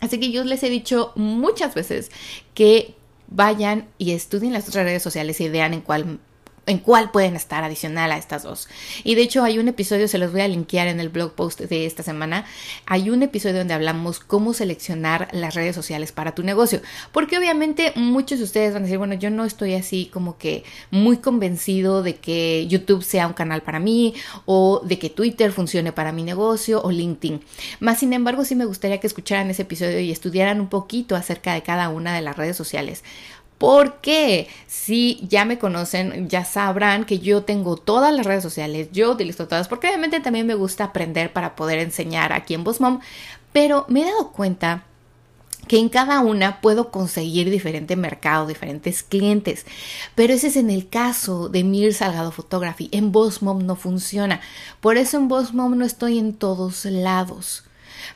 Así 0.00 0.18
que 0.18 0.30
yo 0.30 0.42
les 0.42 0.62
he 0.62 0.70
dicho 0.70 1.12
muchas 1.16 1.74
veces 1.74 2.10
que 2.54 2.94
vayan 3.28 3.86
y 3.98 4.12
estudien 4.12 4.54
las 4.54 4.66
otras 4.66 4.86
redes 4.86 5.02
sociales 5.02 5.38
y 5.42 5.50
vean 5.50 5.74
en 5.74 5.82
cuál 5.82 6.18
en 6.66 6.78
cuál 6.78 7.10
pueden 7.10 7.36
estar 7.36 7.64
adicional 7.64 8.12
a 8.12 8.16
estas 8.16 8.42
dos. 8.42 8.68
Y 9.02 9.14
de 9.14 9.22
hecho 9.22 9.44
hay 9.44 9.58
un 9.58 9.68
episodio, 9.68 10.08
se 10.08 10.18
los 10.18 10.32
voy 10.32 10.40
a 10.40 10.48
linkear 10.48 10.88
en 10.88 11.00
el 11.00 11.08
blog 11.08 11.34
post 11.34 11.60
de 11.60 11.86
esta 11.86 12.02
semana, 12.02 12.44
hay 12.86 13.10
un 13.10 13.22
episodio 13.22 13.58
donde 13.58 13.74
hablamos 13.74 14.20
cómo 14.20 14.54
seleccionar 14.54 15.28
las 15.32 15.54
redes 15.54 15.74
sociales 15.74 16.12
para 16.12 16.34
tu 16.34 16.42
negocio. 16.42 16.80
Porque 17.12 17.38
obviamente 17.38 17.92
muchos 17.96 18.38
de 18.38 18.44
ustedes 18.44 18.72
van 18.72 18.82
a 18.82 18.86
decir, 18.86 18.98
bueno, 18.98 19.14
yo 19.14 19.30
no 19.30 19.44
estoy 19.44 19.74
así 19.74 20.06
como 20.12 20.38
que 20.38 20.64
muy 20.90 21.18
convencido 21.18 22.02
de 22.02 22.16
que 22.16 22.66
YouTube 22.68 23.02
sea 23.02 23.26
un 23.26 23.32
canal 23.32 23.62
para 23.62 23.78
mí 23.78 24.14
o 24.46 24.80
de 24.84 24.98
que 24.98 25.10
Twitter 25.10 25.52
funcione 25.52 25.92
para 25.92 26.12
mi 26.12 26.22
negocio 26.22 26.82
o 26.82 26.90
LinkedIn. 26.90 27.40
Más 27.80 27.98
sin 27.98 28.12
embargo, 28.12 28.44
sí 28.44 28.54
me 28.54 28.64
gustaría 28.64 29.00
que 29.00 29.06
escucharan 29.06 29.50
ese 29.50 29.62
episodio 29.62 30.00
y 30.00 30.10
estudiaran 30.10 30.60
un 30.60 30.68
poquito 30.68 31.16
acerca 31.16 31.54
de 31.54 31.62
cada 31.62 31.88
una 31.88 32.14
de 32.14 32.22
las 32.22 32.36
redes 32.36 32.56
sociales 32.56 33.02
porque 33.58 34.48
si 34.66 35.20
ya 35.28 35.44
me 35.44 35.58
conocen, 35.58 36.28
ya 36.28 36.44
sabrán 36.44 37.04
que 37.04 37.18
yo 37.18 37.44
tengo 37.44 37.76
todas 37.76 38.14
las 38.14 38.26
redes 38.26 38.42
sociales, 38.42 38.88
yo 38.92 39.12
utilizo 39.12 39.48
todas, 39.48 39.68
porque 39.68 39.88
obviamente 39.88 40.20
también 40.20 40.46
me 40.46 40.54
gusta 40.54 40.84
aprender 40.84 41.32
para 41.32 41.56
poder 41.56 41.78
enseñar 41.78 42.32
aquí 42.32 42.54
en 42.54 42.64
Mom, 42.80 43.00
pero 43.52 43.86
me 43.88 44.02
he 44.02 44.04
dado 44.04 44.32
cuenta 44.32 44.84
que 45.66 45.78
en 45.78 45.88
cada 45.88 46.20
una 46.20 46.60
puedo 46.60 46.90
conseguir 46.90 47.50
diferente 47.50 47.96
mercado, 47.96 48.46
diferentes 48.46 49.02
clientes. 49.02 49.64
Pero 50.14 50.34
ese 50.34 50.48
es 50.48 50.56
en 50.56 50.70
el 50.70 50.88
caso 50.88 51.48
de 51.48 51.64
Mir 51.64 51.94
Salgado 51.94 52.32
Photography. 52.32 52.88
En 52.92 53.12
Mom 53.40 53.64
no 53.64 53.76
funciona. 53.76 54.40
Por 54.80 54.98
eso 54.98 55.16
en 55.16 55.26
Mom 55.26 55.78
no 55.78 55.84
estoy 55.84 56.18
en 56.18 56.34
todos 56.34 56.84
lados. 56.84 57.64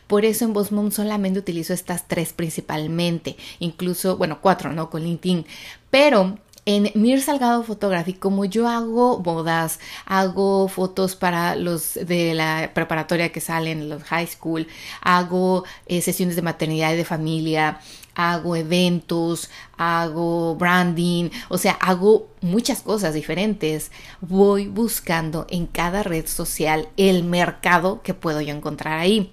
Por 0.06 0.24
eso 0.24 0.44
en 0.44 0.52
Bosmom 0.52 0.90
solamente 0.90 1.38
utilizo 1.38 1.72
estas 1.72 2.08
tres 2.08 2.32
principalmente, 2.32 3.36
incluso, 3.58 4.16
bueno, 4.16 4.38
cuatro, 4.40 4.72
¿no? 4.72 4.90
Con 4.90 5.02
LinkedIn. 5.02 5.46
Pero 5.90 6.38
en 6.70 6.90
Mir 6.94 7.22
Salgado 7.22 7.62
Photography, 7.62 8.12
como 8.12 8.44
yo 8.44 8.68
hago 8.68 9.20
bodas, 9.20 9.80
hago 10.04 10.68
fotos 10.68 11.16
para 11.16 11.56
los 11.56 11.94
de 11.94 12.34
la 12.34 12.72
preparatoria 12.74 13.32
que 13.32 13.40
salen, 13.40 13.88
los 13.88 14.02
high 14.02 14.26
school, 14.26 14.66
hago 15.00 15.64
eh, 15.86 16.02
sesiones 16.02 16.36
de 16.36 16.42
maternidad 16.42 16.92
y 16.92 16.96
de 16.96 17.06
familia, 17.06 17.80
hago 18.14 18.54
eventos, 18.54 19.48
hago 19.78 20.56
branding, 20.56 21.30
o 21.48 21.56
sea, 21.56 21.72
hago 21.72 22.28
muchas 22.42 22.82
cosas 22.82 23.14
diferentes. 23.14 23.90
Voy 24.20 24.66
buscando 24.66 25.46
en 25.48 25.66
cada 25.66 26.02
red 26.02 26.26
social 26.26 26.88
el 26.98 27.24
mercado 27.24 28.02
que 28.02 28.12
puedo 28.12 28.42
yo 28.42 28.52
encontrar 28.52 28.98
ahí. 28.98 29.30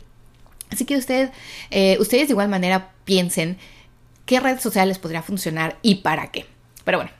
Así 0.75 0.85
que 0.85 0.95
eh, 1.71 1.97
ustedes 1.99 2.27
de 2.27 2.33
igual 2.33 2.49
manera 2.49 2.91
piensen 3.05 3.57
qué 4.25 4.41
redes 4.41 4.61
sociales 4.61 4.99
podría 4.99 5.21
funcionar 5.21 5.77
y 5.81 5.95
para 5.95 6.31
qué. 6.31 6.45
Pero 6.83 6.97
bueno, 6.97 7.11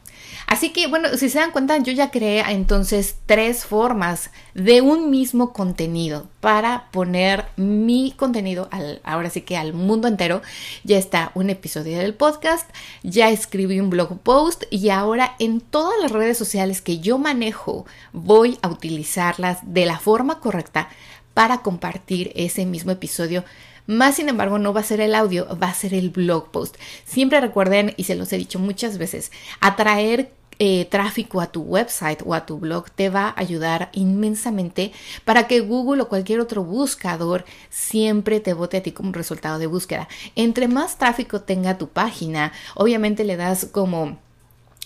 Así 0.48 0.70
que 0.70 0.88
bueno, 0.88 1.10
si 1.18 1.30
se 1.30 1.40
dan 1.40 1.52
cuenta, 1.52 1.78
yo 1.80 1.92
ya 1.92 2.12
creé 2.12 2.44
entonces 2.50 3.16
tres 3.26 3.66
formas 3.66 4.30
de 4.54 4.82
un 4.82 5.10
mismo 5.10 5.54
contenido 5.54 6.28
para 6.40 6.90
poner 6.92 7.46
mi 7.56 8.14
contenido 8.16 8.68
al, 8.72 9.02
ahora 9.04 9.32
sí 9.32 9.42
que 9.42 9.58
al 9.58 9.74
mundo 9.74 10.08
entero. 10.08 10.44
Ya 10.84 10.98
está 10.98 11.32
un 11.34 11.50
episodio 11.50 11.98
del 11.98 12.14
podcast, 12.14 12.70
ya 13.02 13.32
escribí 13.32 13.80
un 13.80 13.90
blog 13.90 14.20
post 14.20 14.66
y 14.70 14.90
ahora 14.90 15.36
en 15.40 15.62
todas 15.62 16.00
las 16.00 16.12
redes 16.12 16.38
sociales 16.38 16.82
que 16.82 17.00
yo 17.00 17.18
manejo 17.18 17.86
voy 18.14 18.60
a 18.62 18.68
utilizarlas 18.68 19.60
de 19.64 19.88
la 19.88 19.98
forma 19.98 20.40
correcta 20.40 20.90
para 21.36 21.60
compartir 21.60 22.32
ese 22.34 22.66
mismo 22.66 22.92
episodio. 22.92 23.44
Más 23.86 24.16
sin 24.16 24.30
embargo, 24.30 24.58
no 24.58 24.74
va 24.74 24.80
a 24.80 24.84
ser 24.84 25.00
el 25.00 25.14
audio, 25.14 25.48
va 25.62 25.68
a 25.68 25.74
ser 25.76 25.94
el 25.94 26.10
blog 26.10 26.50
post. 26.50 26.76
Siempre 27.04 27.40
recuerden, 27.40 27.94
y 27.98 28.06
se 28.06 28.16
los 28.16 28.34
he 28.34 28.38
dicho 28.38 28.58
muchas 28.58 28.98
veces, 28.98 29.32
atraer 29.60 30.32
eh, 30.58 30.86
tráfico 30.86 31.42
a 31.42 31.48
tu 31.48 31.62
website 31.62 32.22
o 32.26 32.34
a 32.34 32.46
tu 32.46 32.58
blog 32.58 32.90
te 32.90 33.10
va 33.10 33.28
a 33.28 33.42
ayudar 33.42 33.90
inmensamente 33.92 34.94
para 35.26 35.48
que 35.48 35.60
Google 35.60 36.04
o 36.04 36.08
cualquier 36.08 36.40
otro 36.40 36.64
buscador 36.64 37.44
siempre 37.70 38.40
te 38.40 38.54
vote 38.54 38.78
a 38.78 38.84
ti 38.84 38.94
como 38.94 39.12
resultado 39.12 39.60
de 39.60 39.68
búsqueda. 39.68 40.08
Entre 40.36 40.70
más 40.70 40.98
tráfico 40.98 41.42
tenga 41.42 41.78
tu 41.78 41.90
página, 41.90 42.54
obviamente 42.74 43.26
le 43.26 43.36
das 43.36 43.66
como 43.66 44.18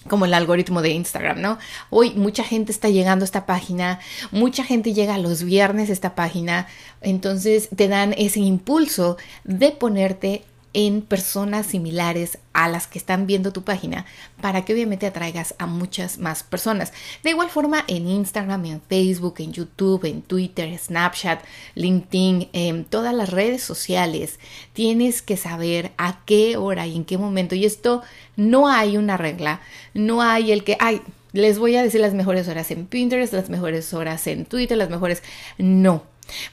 como 0.10 0.26
el 0.26 0.34
algoritmo 0.34 0.82
de 0.82 0.90
Instagram, 0.90 1.40
¿no? 1.40 1.58
Hoy 1.90 2.12
mucha 2.16 2.44
gente 2.44 2.74
está 2.74 2.90
llegando 2.90 3.24
a 3.24 3.26
esta 3.28 3.46
página, 3.46 4.00
mucha 4.32 4.66
gente 4.66 4.94
llega 4.94 5.18
los 5.18 5.44
viernes 5.44 5.90
a 5.90 5.94
esta 5.94 6.16
página, 6.16 6.68
entonces 7.00 7.70
te 7.74 7.88
dan 7.88 8.14
ese 8.18 8.42
impulso 8.42 9.16
de 9.46 9.72
ponerte 9.72 10.44
en 10.74 11.02
personas 11.02 11.66
similares 11.66 12.38
a 12.54 12.68
las 12.68 12.88
que 12.88 13.00
están 13.00 13.26
viendo 13.26 13.52
tu 13.52 13.64
página 13.64 14.06
para 14.42 14.66
que 14.66 14.74
obviamente 14.74 15.08
atraigas 15.08 15.56
a 15.58 15.66
muchas 15.66 16.20
más 16.20 16.44
personas. 16.44 16.94
De 17.24 17.32
igual 17.32 17.50
forma 17.50 17.84
en 17.88 18.08
Instagram, 18.08 18.66
en 18.66 18.82
Facebook, 18.82 19.36
en 19.40 19.54
YouTube, 19.54 20.06
en 20.06 20.22
Twitter, 20.22 20.78
Snapchat, 20.78 21.44
LinkedIn, 21.76 22.50
en 22.54 22.86
todas 22.86 23.14
las 23.14 23.30
redes 23.30 23.64
sociales, 23.64 24.40
tienes 24.74 25.22
que 25.22 25.38
saber 25.38 25.92
a 25.98 26.20
qué 26.26 26.58
hora 26.58 26.86
y 26.86 26.96
en 26.96 27.06
qué 27.06 27.18
momento. 27.18 27.56
Y 27.56 27.66
esto 27.66 28.04
no 28.36 28.68
hay 28.68 28.98
una 28.98 29.18
regla, 29.18 29.62
no 29.94 30.22
hay 30.22 30.52
el 30.52 30.64
que, 30.64 30.78
ay, 30.80 31.02
les 31.32 31.60
voy 31.60 31.76
a 31.76 31.84
decir 31.84 32.02
las 32.02 32.14
mejores 32.14 32.48
horas 32.48 32.72
en 32.72 32.88
Pinterest, 32.88 33.34
las 33.34 33.50
mejores 33.50 33.94
horas 33.94 34.26
en 34.28 34.46
Twitter, 34.46 34.78
las 34.78 34.90
mejores... 34.90 35.22
No 35.58 36.09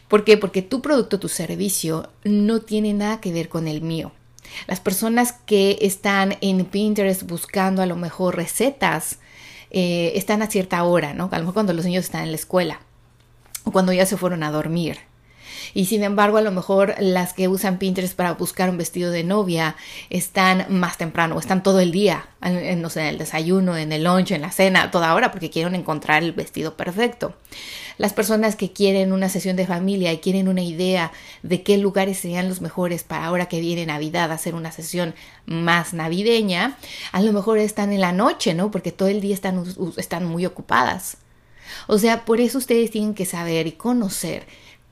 ¿Por 0.08 0.24
qué? 0.24 0.36
Porque 0.36 0.62
tu 0.62 0.82
producto, 0.82 1.18
tu 1.18 1.28
servicio 1.28 2.10
no 2.24 2.60
tiene 2.60 2.94
nada 2.94 3.20
que 3.20 3.32
ver 3.32 3.48
con 3.48 3.68
el 3.68 3.82
mío. 3.82 4.12
Las 4.66 4.80
personas 4.80 5.32
que 5.32 5.78
están 5.80 6.36
en 6.40 6.64
Pinterest 6.64 7.24
buscando 7.24 7.82
a 7.82 7.86
lo 7.86 7.96
mejor 7.96 8.36
recetas, 8.36 9.18
eh, 9.70 10.12
están 10.14 10.42
a 10.42 10.46
cierta 10.46 10.82
hora, 10.84 11.14
¿no? 11.14 11.28
A 11.32 11.36
lo 11.38 11.42
mejor 11.42 11.54
cuando 11.54 11.72
los 11.72 11.84
niños 11.84 12.04
están 12.04 12.22
en 12.22 12.30
la 12.30 12.36
escuela. 12.36 12.80
o 13.64 13.72
cuando 13.72 13.92
ya 13.92 14.06
se 14.06 14.16
fueron 14.16 14.44
a 14.44 14.52
dormir. 14.52 14.98
Y 15.74 15.86
sin 15.86 16.02
embargo, 16.02 16.36
a 16.38 16.42
lo 16.42 16.52
mejor 16.52 16.94
las 16.98 17.32
que 17.32 17.48
usan 17.48 17.78
Pinterest 17.78 18.14
para 18.14 18.34
buscar 18.34 18.70
un 18.70 18.78
vestido 18.78 19.10
de 19.10 19.24
novia 19.24 19.76
están 20.10 20.66
más 20.68 20.96
temprano, 20.98 21.38
están 21.38 21.62
todo 21.62 21.80
el 21.80 21.92
día, 21.92 22.28
en, 22.42 22.80
no 22.80 22.90
sé, 22.90 23.00
en 23.00 23.06
el 23.06 23.18
desayuno, 23.18 23.76
en 23.76 23.92
el 23.92 24.04
lunch, 24.04 24.32
en 24.32 24.42
la 24.42 24.50
cena, 24.50 24.90
toda 24.90 25.14
hora, 25.14 25.30
porque 25.30 25.50
quieren 25.50 25.74
encontrar 25.74 26.22
el 26.22 26.32
vestido 26.32 26.76
perfecto. 26.76 27.34
Las 27.98 28.12
personas 28.12 28.56
que 28.56 28.72
quieren 28.72 29.12
una 29.12 29.30
sesión 29.30 29.56
de 29.56 29.66
familia 29.66 30.12
y 30.12 30.18
quieren 30.18 30.48
una 30.48 30.62
idea 30.62 31.12
de 31.42 31.62
qué 31.62 31.78
lugares 31.78 32.18
serían 32.18 32.48
los 32.48 32.60
mejores 32.60 33.04
para 33.04 33.24
ahora 33.24 33.46
que 33.46 33.60
viene 33.60 33.86
Navidad, 33.86 34.32
hacer 34.32 34.54
una 34.54 34.70
sesión 34.70 35.14
más 35.46 35.94
navideña, 35.94 36.76
a 37.12 37.22
lo 37.22 37.32
mejor 37.32 37.58
están 37.58 37.92
en 37.92 38.00
la 38.00 38.12
noche, 38.12 38.52
¿no? 38.52 38.70
Porque 38.70 38.92
todo 38.92 39.08
el 39.08 39.22
día 39.22 39.34
están, 39.34 39.64
están 39.96 40.26
muy 40.26 40.44
ocupadas. 40.44 41.16
O 41.86 41.98
sea, 41.98 42.24
por 42.24 42.40
eso 42.40 42.58
ustedes 42.58 42.90
tienen 42.90 43.14
que 43.14 43.24
saber 43.24 43.66
y 43.66 43.72
conocer 43.72 44.46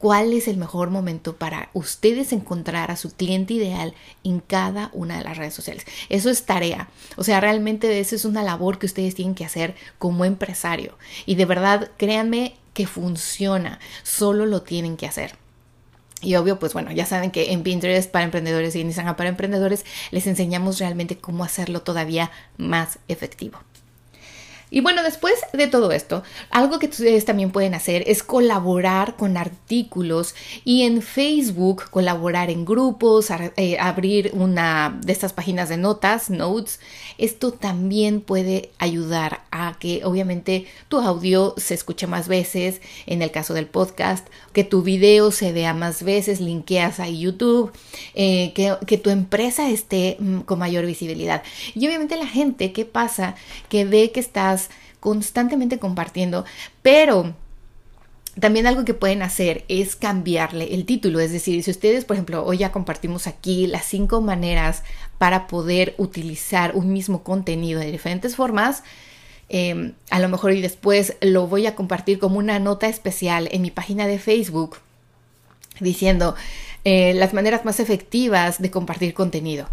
cuál 0.05 0.35
es 0.35 0.49
el 0.49 0.59
mejor 0.59 0.91
momento 0.91 1.37
para 1.37 1.71
ustedes 1.73 2.35
encontrar 2.35 2.91
a 2.91 2.97
su 2.97 3.17
cliente 3.17 3.55
ideal 3.55 3.95
en 4.23 4.41
cada 4.41 4.91
una 4.93 5.17
de 5.17 5.25
las 5.25 5.39
redes 5.39 5.55
sociales. 5.55 5.87
Eso 6.11 6.29
es 6.29 6.45
tarea. 6.45 6.91
O 7.17 7.25
sea, 7.25 7.41
realmente 7.41 7.99
eso 7.99 8.15
es 8.15 8.27
una 8.27 8.43
labor 8.43 8.79
que 8.79 8.85
ustedes 8.85 9.15
tienen 9.15 9.35
que 9.35 9.47
hacer 9.47 9.75
como 9.97 10.27
empresario. 10.27 10.99
Y 11.25 11.37
de 11.37 11.47
verdad, 11.47 11.91
créanme 11.97 12.55
que 12.75 12.87
funciona. 12.87 13.79
Solo 14.03 14.45
lo 14.45 14.61
tienen 14.61 14.99
que 14.99 15.07
hacer. 15.07 15.37
Y 16.21 16.35
obvio, 16.35 16.59
pues 16.59 16.75
bueno, 16.75 16.93
ya 16.93 17.07
saben 17.07 17.31
que 17.31 17.53
en 17.53 17.63
Pinterest 17.63 18.11
para 18.11 18.27
emprendedores 18.27 18.77
y 18.77 18.83
en 18.83 18.89
Instagram 18.89 19.17
para 19.17 19.31
emprendedores 19.31 19.87
les 20.11 20.27
enseñamos 20.27 20.81
realmente 20.81 21.17
cómo 21.17 21.45
hacerlo 21.45 21.81
todavía 21.81 22.31
más 22.59 22.99
efectivo. 23.09 23.59
Y 24.75 24.81
bueno, 24.81 25.05
después 25.05 25.35
de 25.53 25.69
todo 25.69 25.93
esto, 25.93 26.25
algo 26.51 26.81
que 26.81 26.87
ustedes 26.87 27.25
también 27.25 27.53
pueden 27.53 27.75
hacer 27.75 28.03
es 28.09 28.25
colaborar 28.25 29.15
con 29.15 29.37
artículos 29.37 30.35
y 30.65 30.83
en 30.83 31.01
Facebook 31.01 31.85
colaborar 31.91 32.51
en 32.51 32.65
grupos, 32.65 33.29
eh, 33.31 33.77
abrir 33.79 34.33
una 34.35 34.99
de 35.01 35.13
estas 35.13 35.33
páginas 35.33 35.69
de 35.69 35.77
notas, 35.77 36.29
notes. 36.29 36.81
Esto 37.19 37.53
también 37.53 38.21
puede 38.21 38.71
ayudar 38.79 39.45
a 39.53 39.77
que 39.79 40.05
obviamente 40.05 40.67
tu 40.89 40.99
audio 40.99 41.55
se 41.57 41.75
escuche 41.75 42.09
más 42.09 42.27
veces, 42.27 42.81
en 43.07 43.23
el 43.23 43.31
caso 43.31 43.55
del 43.55 43.67
podcast, 43.67 44.27
que 44.53 44.65
tu 44.65 44.83
video 44.83 45.31
se 45.31 45.53
vea 45.53 45.73
más 45.73 46.03
veces, 46.03 46.41
linkeas 46.41 46.99
a 46.99 47.09
YouTube, 47.09 47.71
eh, 48.17 48.51
que, 48.57 48.77
que 48.89 48.99
tu 48.99 49.11
empresa 49.11 49.71
esté 49.71 50.17
mm, 50.19 50.41
con 50.41 50.59
mayor 50.59 50.85
visibilidad. 50.85 51.45
Y 51.77 51.87
obviamente 51.87 52.17
la 52.17 52.27
gente, 52.27 52.73
¿qué 52.73 52.85
pasa? 52.85 53.37
Que 53.69 53.85
ve 53.85 54.11
que 54.11 54.19
estás 54.19 54.64
constantemente 55.01 55.79
compartiendo, 55.79 56.45
pero 56.83 57.35
también 58.39 58.67
algo 58.67 58.85
que 58.85 58.95
pueden 58.95 59.23
hacer 59.23 59.65
es 59.69 59.95
cambiarle 59.95 60.75
el 60.75 60.87
título, 60.87 61.21
es 61.21 61.31
decir, 61.31 61.63
si 61.63 61.71
ustedes, 61.71 62.05
por 62.05 62.17
ejemplo, 62.17 62.45
hoy 62.45 62.59
ya 62.59 62.73
compartimos 62.73 63.27
aquí 63.27 63.67
las 63.67 63.85
cinco 63.85 64.21
maneras 64.21 64.83
para 65.19 65.47
poder 65.47 65.95
utilizar 65.99 66.75
un 66.75 66.93
mismo 66.93 67.23
contenido 67.23 67.81
de 67.81 67.93
diferentes 67.93 68.35
formas, 68.35 68.83
em, 69.49 69.93
a 70.11 70.19
lo 70.19 70.29
mejor 70.29 70.53
y 70.53 70.61
después 70.61 71.17
lo 71.21 71.47
voy 71.47 71.67
a 71.67 71.77
compartir 71.77 72.19
como 72.19 72.39
una 72.39 72.59
nota 72.59 72.89
especial 72.89 73.49
en 73.53 73.63
mi 73.63 73.71
página 73.71 74.07
de 74.07 74.19
Facebook 74.19 74.79
diciendo 75.81 76.35
eh, 76.85 77.15
las 77.15 77.33
maneras 77.33 77.65
más 77.65 77.81
efectivas 77.81 78.61
de 78.61 78.71
compartir 78.71 79.15
contenido. 79.15 79.69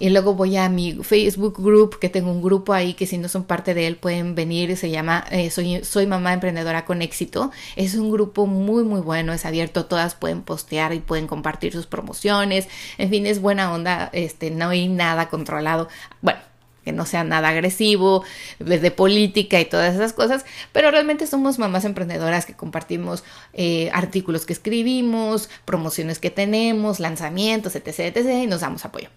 y 0.00 0.10
luego 0.10 0.34
voy 0.34 0.56
a 0.56 0.68
mi 0.68 0.94
Facebook 1.02 1.62
group, 1.62 1.98
que 1.98 2.08
tengo 2.08 2.30
un 2.30 2.42
grupo 2.42 2.72
ahí 2.72 2.94
que 2.94 3.06
si 3.06 3.18
no 3.18 3.28
son 3.28 3.44
parte 3.44 3.74
de 3.74 3.86
él 3.86 3.96
pueden 3.96 4.34
venir, 4.34 4.76
se 4.76 4.90
llama 4.90 5.24
eh, 5.30 5.50
soy, 5.50 5.84
soy 5.84 6.06
Mamá 6.06 6.32
Emprendedora 6.32 6.84
con 6.84 7.02
Éxito. 7.02 7.50
Es 7.76 7.94
un 7.94 8.10
grupo 8.10 8.46
muy 8.46 8.84
muy 8.84 9.00
bueno, 9.00 9.32
es 9.32 9.44
abierto, 9.44 9.86
todas 9.86 10.14
pueden 10.14 10.42
postear 10.42 10.94
y 10.94 11.00
pueden 11.00 11.26
compartir 11.26 11.72
sus 11.72 11.86
promociones. 11.86 12.68
En 12.98 13.10
fin, 13.10 13.26
es 13.26 13.40
buena 13.40 13.72
onda, 13.72 14.10
este, 14.12 14.50
no 14.50 14.70
hay 14.70 14.88
nada 14.88 15.28
controlado. 15.28 15.88
Bueno, 16.20 16.40
que 16.84 16.92
no 16.92 17.06
sea 17.06 17.24
nada 17.24 17.48
agresivo, 17.48 18.24
de 18.58 18.90
política 18.90 19.60
y 19.60 19.64
todas 19.64 19.94
esas 19.94 20.12
cosas, 20.12 20.44
pero 20.72 20.90
realmente 20.90 21.26
somos 21.26 21.58
mamás 21.58 21.84
emprendedoras 21.84 22.46
que 22.46 22.54
compartimos 22.54 23.24
eh, 23.52 23.90
artículos 23.92 24.46
que 24.46 24.52
escribimos, 24.52 25.48
promociones 25.64 26.18
que 26.18 26.30
tenemos, 26.30 27.00
lanzamientos, 27.00 27.76
etc, 27.76 28.16
etc, 28.16 28.44
y 28.44 28.46
nos 28.46 28.60
damos 28.60 28.84
apoyo. 28.84 29.08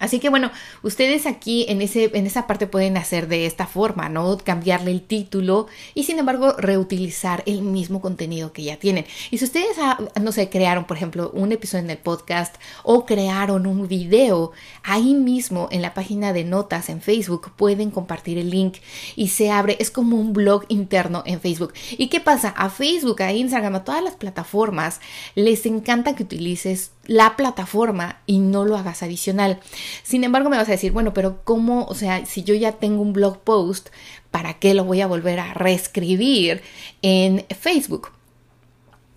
Así 0.00 0.18
que 0.18 0.30
bueno, 0.30 0.50
ustedes 0.82 1.26
aquí 1.26 1.66
en, 1.68 1.82
ese, 1.82 2.10
en 2.14 2.26
esa 2.26 2.46
parte 2.48 2.66
pueden 2.66 2.96
hacer 2.96 3.28
de 3.28 3.46
esta 3.46 3.66
forma, 3.66 4.08
¿no? 4.08 4.38
Cambiarle 4.38 4.90
el 4.90 5.02
título 5.02 5.68
y 5.94 6.04
sin 6.04 6.18
embargo 6.18 6.54
reutilizar 6.54 7.44
el 7.46 7.62
mismo 7.62 8.00
contenido 8.00 8.52
que 8.52 8.64
ya 8.64 8.78
tienen. 8.78 9.04
Y 9.30 9.38
si 9.38 9.44
ustedes, 9.44 9.76
ah, 9.78 9.98
no 10.20 10.32
sé, 10.32 10.48
crearon, 10.48 10.86
por 10.86 10.96
ejemplo, 10.96 11.30
un 11.34 11.52
episodio 11.52 11.84
en 11.84 11.90
el 11.90 11.98
podcast 11.98 12.56
o 12.82 13.06
crearon 13.06 13.66
un 13.66 13.86
video, 13.86 14.52
ahí 14.82 15.14
mismo 15.14 15.68
en 15.70 15.82
la 15.82 15.94
página 15.94 16.32
de 16.32 16.44
notas 16.44 16.88
en 16.88 17.02
Facebook 17.02 17.52
pueden 17.54 17.90
compartir 17.90 18.38
el 18.38 18.50
link 18.50 18.78
y 19.16 19.28
se 19.28 19.50
abre, 19.50 19.76
es 19.80 19.90
como 19.90 20.16
un 20.16 20.32
blog 20.32 20.64
interno 20.68 21.22
en 21.26 21.40
Facebook. 21.40 21.74
¿Y 21.98 22.08
qué 22.08 22.20
pasa? 22.20 22.48
A 22.48 22.70
Facebook, 22.70 23.22
a 23.22 23.32
Instagram, 23.32 23.74
a 23.74 23.84
todas 23.84 24.02
las 24.02 24.14
plataformas, 24.14 25.00
les 25.34 25.66
encanta 25.66 26.16
que 26.16 26.22
utilices 26.22 26.92
la 27.10 27.36
plataforma 27.36 28.20
y 28.24 28.38
no 28.38 28.64
lo 28.64 28.76
hagas 28.76 29.02
adicional. 29.02 29.58
Sin 30.04 30.22
embargo, 30.22 30.48
me 30.48 30.56
vas 30.56 30.68
a 30.68 30.72
decir, 30.72 30.92
bueno, 30.92 31.12
pero 31.12 31.42
¿cómo? 31.42 31.84
O 31.86 31.96
sea, 31.96 32.24
si 32.24 32.44
yo 32.44 32.54
ya 32.54 32.70
tengo 32.70 33.02
un 33.02 33.12
blog 33.12 33.40
post, 33.40 33.88
¿para 34.30 34.60
qué 34.60 34.74
lo 34.74 34.84
voy 34.84 35.00
a 35.00 35.08
volver 35.08 35.40
a 35.40 35.52
reescribir 35.52 36.62
en 37.02 37.44
Facebook? 37.58 38.12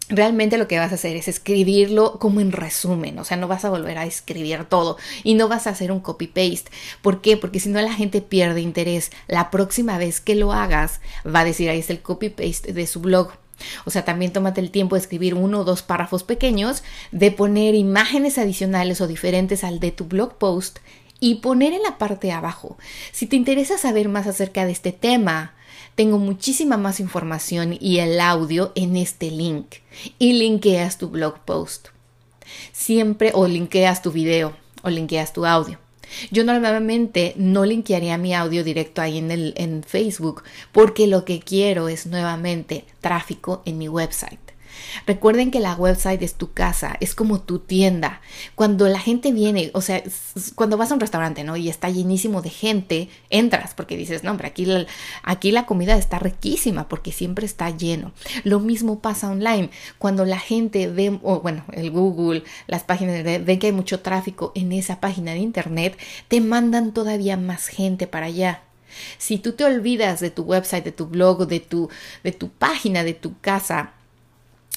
Realmente 0.10 0.58
lo 0.58 0.68
que 0.68 0.80
vas 0.80 0.92
a 0.92 0.96
hacer 0.96 1.16
es 1.16 1.28
escribirlo 1.28 2.20
como 2.20 2.42
en 2.42 2.52
resumen, 2.52 3.20
o 3.20 3.24
sea, 3.24 3.38
no 3.38 3.48
vas 3.48 3.66
a 3.66 3.70
volver 3.70 3.98
a 3.98 4.06
escribir 4.06 4.66
todo 4.66 4.98
y 5.24 5.36
no 5.36 5.48
vas 5.48 5.68
a 5.68 5.72
hacer 5.72 5.92
un 5.92 6.00
copy-paste. 6.00 6.72
¿Por 7.02 7.22
qué? 7.22 7.38
Porque 7.38 7.60
si 7.60 7.70
no 7.70 7.82
la 7.82 7.94
gente 7.94 8.22
pierde 8.22 8.62
interés. 8.62 9.12
La 9.28 9.50
próxima 9.52 9.98
vez 9.98 10.22
que 10.22 10.36
lo 10.36 10.54
hagas, 10.54 11.02
va 11.26 11.42
a 11.42 11.46
decir, 11.46 11.70
ahí 11.70 11.80
es 11.80 11.90
el 11.90 12.02
copy-paste 12.02 12.74
de 12.74 12.88
su 12.88 13.00
blog. 13.00 13.32
O 13.86 13.92
sea, 13.92 14.04
también 14.04 14.34
tómate 14.34 14.62
el 14.62 14.72
tiempo 14.72 14.96
de 14.96 15.02
escribir 15.02 15.36
uno 15.36 15.62
o 15.62 15.64
dos 15.64 15.84
párrafos 15.84 16.24
pequeños, 16.24 16.84
de 17.12 17.32
poner 17.32 17.76
imágenes 17.76 18.38
adicionales 18.38 19.00
o 19.00 19.08
diferentes 19.08 19.64
al 19.64 19.80
de 19.80 19.92
tu 19.92 20.06
blog 20.06 20.38
post 20.38 20.80
y 21.20 21.36
poner 21.36 21.72
en 21.72 21.84
la 21.84 21.98
parte 21.98 22.28
de 22.28 22.34
abajo. 22.34 22.78
Si 23.12 23.28
te 23.28 23.38
interesa 23.38 23.78
saber 23.78 24.10
más 24.10 24.28
acerca 24.28 24.66
de 24.66 24.74
este 24.74 24.92
tema, 24.92 25.54
tengo 25.96 26.18
muchísima 26.18 26.78
más 26.78 27.00
información 27.00 27.78
y 27.80 28.00
el 28.00 28.20
audio 28.20 28.72
en 28.76 28.98
este 28.98 29.32
link. 29.32 29.76
Y 30.20 30.34
linkeas 30.34 30.98
tu 30.98 31.10
blog 31.10 31.40
post. 31.40 31.90
Siempre 32.72 33.32
o 33.34 33.48
linkeas 33.48 34.02
tu 34.02 34.12
video 34.12 34.54
o 34.82 34.90
linkeas 34.90 35.34
tu 35.34 35.46
audio. 35.46 35.78
Yo 36.32 36.44
normalmente 36.44 37.34
no 37.38 37.66
linkearía 37.66 38.18
mi 38.18 38.34
audio 38.34 38.64
directo 38.64 39.02
ahí 39.02 39.18
en, 39.18 39.32
el, 39.32 39.54
en 39.58 39.84
Facebook 39.84 40.44
porque 40.72 41.08
lo 41.08 41.26
que 41.26 41.40
quiero 41.40 41.90
es 41.90 42.06
nuevamente 42.06 42.86
tráfico 43.02 43.62
en 43.66 43.78
mi 43.78 43.88
website. 43.88 44.43
Recuerden 45.06 45.52
que 45.52 45.60
la 45.60 45.76
website 45.76 46.22
es 46.22 46.36
tu 46.36 46.54
casa, 46.54 46.96
es 47.00 47.16
como 47.16 47.42
tu 47.42 47.60
tienda. 47.60 48.22
Cuando 48.56 48.88
la 48.88 49.00
gente 49.00 49.32
viene, 49.32 49.72
o 49.74 49.82
sea, 49.82 50.04
cuando 50.56 50.78
vas 50.78 50.92
a 50.92 50.96
un 50.96 51.00
restaurante, 51.00 51.44
¿no? 51.44 51.56
Y 51.56 51.70
está 51.70 51.90
llenísimo 51.90 52.42
de 52.42 52.50
gente, 52.50 53.10
entras 53.30 53.74
porque 53.74 53.98
dices, 53.98 54.24
no, 54.24 54.32
hombre, 54.32 54.48
aquí 54.48 54.66
la, 54.66 54.86
aquí 55.24 55.52
la 55.52 55.66
comida 55.66 55.96
está 55.98 56.20
riquísima 56.20 56.88
porque 56.88 57.12
siempre 57.12 57.46
está 57.46 57.70
lleno. 57.70 58.12
Lo 58.44 58.60
mismo 58.60 59.00
pasa 59.00 59.30
online. 59.30 59.70
Cuando 59.98 60.26
la 60.26 60.40
gente 60.40 60.88
ve, 60.88 61.20
o 61.22 61.40
bueno, 61.42 61.64
el 61.74 61.92
Google, 61.92 62.44
las 62.68 62.84
páginas, 62.84 63.24
de, 63.24 63.40
ven 63.40 63.60
que 63.60 63.68
hay 63.68 63.74
mucho 63.74 64.02
tráfico 64.02 64.52
en 64.56 64.72
esa 64.72 65.00
página 65.00 65.34
de 65.34 65.40
internet, 65.40 65.98
te 66.28 66.42
mandan 66.42 66.94
todavía 66.94 67.38
más 67.38 67.68
gente 67.68 68.08
para 68.08 68.28
allá. 68.28 68.62
Si 69.18 69.38
tú 69.38 69.54
te 69.54 69.66
olvidas 69.66 70.20
de 70.20 70.30
tu 70.30 70.44
website, 70.44 70.84
de 70.84 70.92
tu 70.92 71.08
blog, 71.08 71.48
de 71.48 71.60
tu, 71.60 71.90
de 72.24 72.32
tu 72.32 72.50
página, 72.50 73.04
de 73.04 73.14
tu 73.14 73.40
casa, 73.40 73.94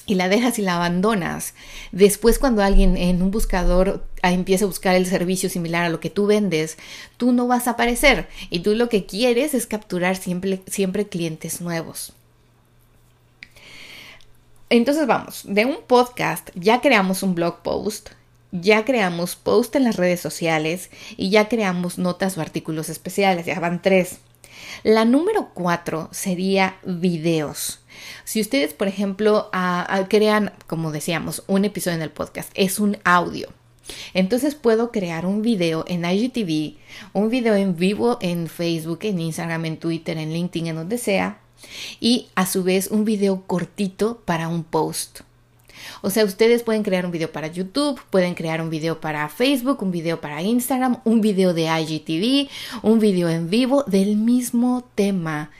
y 0.07 0.15
la 0.15 0.29
dejas 0.29 0.57
y 0.57 0.63
la 0.63 0.75
abandonas. 0.75 1.53
Después 1.91 2.39
cuando 2.39 2.63
alguien 2.63 2.97
en 2.97 3.21
un 3.21 3.29
buscador 3.29 4.03
empieza 4.23 4.65
a 4.65 4.67
buscar 4.67 4.95
el 4.95 5.05
servicio 5.05 5.49
similar 5.49 5.85
a 5.85 5.89
lo 5.89 5.99
que 5.99 6.09
tú 6.09 6.25
vendes, 6.25 6.77
tú 7.17 7.33
no 7.33 7.45
vas 7.45 7.67
a 7.67 7.71
aparecer 7.71 8.27
y 8.49 8.59
tú 8.61 8.73
lo 8.73 8.89
que 8.89 9.05
quieres 9.05 9.53
es 9.53 9.67
capturar 9.67 10.15
siempre, 10.15 10.61
siempre 10.65 11.07
clientes 11.07 11.61
nuevos. 11.61 12.13
Entonces 14.69 15.07
vamos, 15.07 15.43
de 15.45 15.65
un 15.65 15.77
podcast 15.85 16.49
ya 16.55 16.81
creamos 16.81 17.23
un 17.23 17.35
blog 17.35 17.61
post, 17.61 18.09
ya 18.51 18.85
creamos 18.85 19.35
post 19.35 19.75
en 19.75 19.83
las 19.83 19.97
redes 19.97 20.19
sociales 20.19 20.89
y 21.15 21.29
ya 21.29 21.47
creamos 21.47 21.97
notas 21.97 22.37
o 22.37 22.41
artículos 22.41 22.89
especiales, 22.89 23.45
ya 23.45 23.59
van 23.59 23.81
tres. 23.81 24.19
La 24.83 25.05
número 25.05 25.49
cuatro 25.53 26.09
sería 26.11 26.77
videos. 26.83 27.79
Si 28.23 28.41
ustedes, 28.41 28.73
por 28.73 28.87
ejemplo, 28.87 29.49
crean, 30.09 30.53
como 30.67 30.91
decíamos, 30.91 31.43
un 31.47 31.65
episodio 31.65 31.95
en 31.97 32.03
el 32.03 32.11
podcast, 32.11 32.51
es 32.53 32.79
un 32.79 32.97
audio. 33.03 33.49
Entonces 34.13 34.55
puedo 34.55 34.91
crear 34.91 35.25
un 35.25 35.41
video 35.41 35.85
en 35.87 36.03
IGTV, 36.03 36.77
un 37.13 37.29
video 37.29 37.55
en 37.55 37.77
vivo 37.77 38.17
en 38.21 38.47
Facebook, 38.47 38.99
en 39.03 39.19
Instagram, 39.19 39.65
en 39.65 39.77
Twitter, 39.77 40.17
en 40.17 40.33
LinkedIn, 40.33 40.67
en 40.67 40.75
donde 40.75 40.97
sea, 40.97 41.39
y 41.99 42.27
a 42.35 42.45
su 42.45 42.63
vez 42.63 42.89
un 42.91 43.05
video 43.05 43.43
cortito 43.47 44.21
para 44.25 44.49
un 44.49 44.63
post. 44.63 45.21
O 46.01 46.09
sea, 46.09 46.25
ustedes 46.25 46.63
pueden 46.63 46.83
crear 46.83 47.05
un 47.05 47.11
video 47.11 47.31
para 47.31 47.47
YouTube, 47.47 48.01
pueden 48.09 48.33
crear 48.33 48.61
un 48.61 48.69
video 48.69 48.99
para 48.99 49.29
Facebook, 49.29 49.81
un 49.81 49.91
video 49.91 50.19
para 50.19 50.41
Instagram, 50.41 50.99
un 51.05 51.21
video 51.21 51.53
de 51.53 51.67
IGTV, 51.67 52.49
un 52.81 52.99
video 52.99 53.29
en 53.29 53.49
vivo 53.49 53.83
del 53.83 54.17
mismo 54.17 54.89
tema 54.95 55.51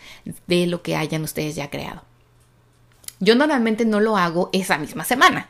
de 0.48 0.68
lo 0.68 0.82
que 0.82 0.96
hayan 0.96 1.24
ustedes 1.24 1.56
ya 1.56 1.70
creado. 1.70 2.07
Yo 3.20 3.36
normalmente 3.36 3.86
no 3.86 4.00
lo 4.00 4.18
hago 4.18 4.50
esa 4.54 4.78
misma 4.78 5.04
semana. 5.04 5.50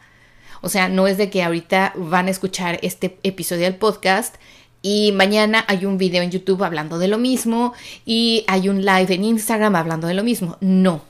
O 0.62 0.70
sea, 0.70 0.90
no 0.90 1.08
es 1.08 1.18
de 1.18 1.30
que 1.30 1.44
ahorita 1.44 1.94
van 1.96 2.28
a 2.28 2.32
escuchar 2.32 2.80
este 2.82 3.18
episodio 3.24 3.64
del 3.64 3.76
podcast 3.76 4.36
y 4.82 5.12
mañana 5.12 5.66
hay 5.68 5.86
un 5.86 5.98
video 5.98 6.24
en 6.24 6.32
YouTube 6.32 6.64
hablando 6.64 6.98
de 6.98 7.08
lo 7.08 7.18
mismo 7.18 7.74
y 8.06 8.44
hay 8.48 8.70
un 8.70 8.86
live 8.86 9.14
en 9.14 9.24
Instagram 9.24 9.76
hablando 9.76 10.08
de 10.08 10.14
lo 10.14 10.24
mismo. 10.24 10.58
No. 10.62 11.02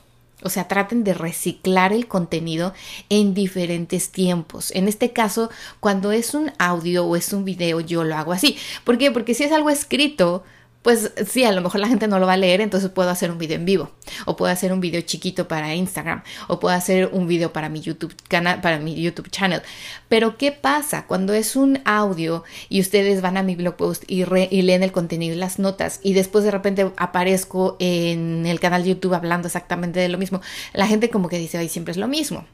O 0.42 0.50
sea, 0.50 0.68
traten 0.68 1.02
de 1.02 1.14
reciclar 1.14 1.92
el 1.92 2.06
contenido 2.06 2.72
en 3.08 3.34
diferentes 3.34 4.10
tiempos. 4.10 4.70
En 4.72 4.86
este 4.86 5.12
caso, 5.12 5.50
cuando 5.80 6.12
es 6.12 6.32
un 6.34 6.52
audio 6.58 7.04
o 7.06 7.16
es 7.16 7.32
un 7.32 7.44
video, 7.44 7.80
yo 7.80 8.04
lo 8.04 8.16
hago 8.16 8.32
así. 8.32 8.56
¿Por 8.84 8.98
qué? 8.98 9.10
Porque 9.10 9.34
si 9.34 9.44
es 9.44 9.52
algo 9.52 9.68
escrito, 9.68 10.44
pues 10.82 11.12
sí, 11.26 11.44
a 11.44 11.52
lo 11.52 11.60
mejor 11.60 11.80
la 11.80 11.88
gente 11.88 12.06
no 12.06 12.18
lo 12.18 12.26
va 12.26 12.34
a 12.34 12.36
leer, 12.36 12.60
entonces 12.60 12.90
puedo 12.90 13.10
hacer 13.10 13.30
un 13.30 13.38
video 13.38 13.56
en 13.56 13.64
vivo, 13.64 13.90
o 14.26 14.36
puedo 14.36 14.52
hacer 14.52 14.72
un 14.72 14.80
video 14.80 15.00
chiquito 15.00 15.48
para 15.48 15.74
Instagram, 15.74 16.22
o 16.46 16.60
puedo 16.60 16.74
hacer 16.74 17.10
un 17.12 17.26
video 17.26 17.52
para 17.52 17.68
mi 17.68 17.80
YouTube 17.80 18.14
canal, 18.28 18.60
para 18.60 18.78
mi 18.78 18.94
YouTube 18.94 19.30
channel. 19.30 19.62
Pero 20.08 20.38
¿qué 20.38 20.52
pasa 20.52 21.06
cuando 21.06 21.34
es 21.34 21.56
un 21.56 21.80
audio 21.84 22.44
y 22.68 22.80
ustedes 22.80 23.20
van 23.20 23.36
a 23.36 23.42
mi 23.42 23.56
blog 23.56 23.76
post 23.76 24.04
y, 24.06 24.22
y 24.22 24.62
leen 24.62 24.82
el 24.82 24.92
contenido 24.92 25.34
y 25.34 25.38
las 25.38 25.58
notas 25.58 26.00
y 26.02 26.12
después 26.12 26.44
de 26.44 26.52
repente 26.52 26.90
aparezco 26.96 27.76
en 27.80 28.46
el 28.46 28.60
canal 28.60 28.84
de 28.84 28.90
YouTube 28.90 29.14
hablando 29.14 29.48
exactamente 29.48 30.00
de 30.00 30.08
lo 30.08 30.18
mismo? 30.18 30.40
La 30.72 30.86
gente 30.86 31.10
como 31.10 31.28
que 31.28 31.38
dice, 31.38 31.58
ay, 31.58 31.68
siempre 31.68 31.92
es 31.92 31.98
lo 31.98 32.08
mismo. 32.08 32.46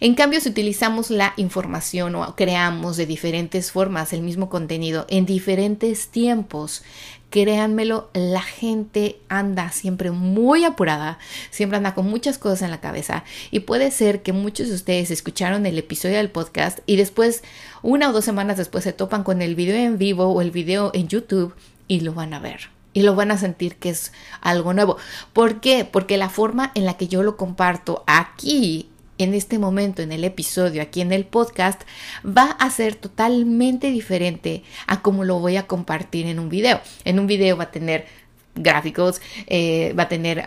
En 0.00 0.14
cambio, 0.14 0.40
si 0.40 0.48
utilizamos 0.48 1.10
la 1.10 1.34
información 1.36 2.14
o 2.14 2.34
creamos 2.36 2.96
de 2.96 3.06
diferentes 3.06 3.72
formas 3.72 4.12
el 4.12 4.22
mismo 4.22 4.48
contenido 4.48 5.06
en 5.08 5.26
diferentes 5.26 6.08
tiempos, 6.08 6.82
créanmelo, 7.30 8.10
la 8.14 8.42
gente 8.42 9.20
anda 9.28 9.70
siempre 9.70 10.10
muy 10.10 10.64
apurada, 10.64 11.18
siempre 11.50 11.76
anda 11.76 11.94
con 11.94 12.08
muchas 12.08 12.38
cosas 12.38 12.62
en 12.62 12.70
la 12.70 12.80
cabeza 12.80 13.24
y 13.50 13.60
puede 13.60 13.90
ser 13.90 14.22
que 14.22 14.32
muchos 14.32 14.68
de 14.68 14.74
ustedes 14.74 15.10
escucharon 15.10 15.66
el 15.66 15.78
episodio 15.78 16.16
del 16.16 16.30
podcast 16.30 16.78
y 16.86 16.96
después, 16.96 17.42
una 17.82 18.08
o 18.08 18.12
dos 18.12 18.24
semanas 18.24 18.56
después, 18.56 18.84
se 18.84 18.92
topan 18.92 19.24
con 19.24 19.42
el 19.42 19.54
video 19.54 19.76
en 19.76 19.98
vivo 19.98 20.26
o 20.26 20.40
el 20.40 20.50
video 20.50 20.90
en 20.94 21.08
YouTube 21.08 21.54
y 21.86 22.00
lo 22.00 22.14
van 22.14 22.34
a 22.34 22.40
ver 22.40 22.70
y 22.94 23.02
lo 23.02 23.14
van 23.14 23.30
a 23.30 23.38
sentir 23.38 23.76
que 23.76 23.90
es 23.90 24.12
algo 24.40 24.72
nuevo. 24.72 24.96
¿Por 25.32 25.60
qué? 25.60 25.84
Porque 25.84 26.16
la 26.16 26.30
forma 26.30 26.72
en 26.74 26.84
la 26.84 26.96
que 26.96 27.08
yo 27.08 27.22
lo 27.22 27.36
comparto 27.36 28.02
aquí 28.06 28.88
en 29.18 29.34
este 29.34 29.58
momento, 29.58 30.02
en 30.02 30.12
el 30.12 30.24
episodio, 30.24 30.80
aquí 30.80 31.00
en 31.00 31.12
el 31.12 31.26
podcast, 31.26 31.82
va 32.24 32.52
a 32.52 32.70
ser 32.70 32.94
totalmente 32.94 33.90
diferente 33.90 34.62
a 34.86 35.02
como 35.02 35.24
lo 35.24 35.40
voy 35.40 35.56
a 35.56 35.66
compartir 35.66 36.26
en 36.26 36.38
un 36.38 36.48
video. 36.48 36.80
En 37.04 37.18
un 37.18 37.26
video 37.26 37.56
va 37.56 37.64
a 37.64 37.70
tener 37.70 38.06
gráficos, 38.54 39.20
eh, 39.46 39.92
va 39.98 40.04
a 40.04 40.08
tener... 40.08 40.42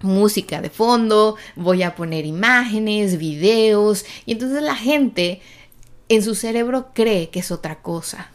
música 0.00 0.60
de 0.60 0.70
fondo, 0.70 1.34
voy 1.56 1.82
a 1.82 1.96
poner 1.96 2.24
imágenes, 2.24 3.18
videos, 3.18 4.04
y 4.26 4.32
entonces 4.32 4.62
la 4.62 4.76
gente 4.76 5.40
en 6.08 6.22
su 6.22 6.36
cerebro 6.36 6.90
cree 6.94 7.30
que 7.30 7.40
es 7.40 7.50
otra 7.50 7.82
cosa. 7.82 8.30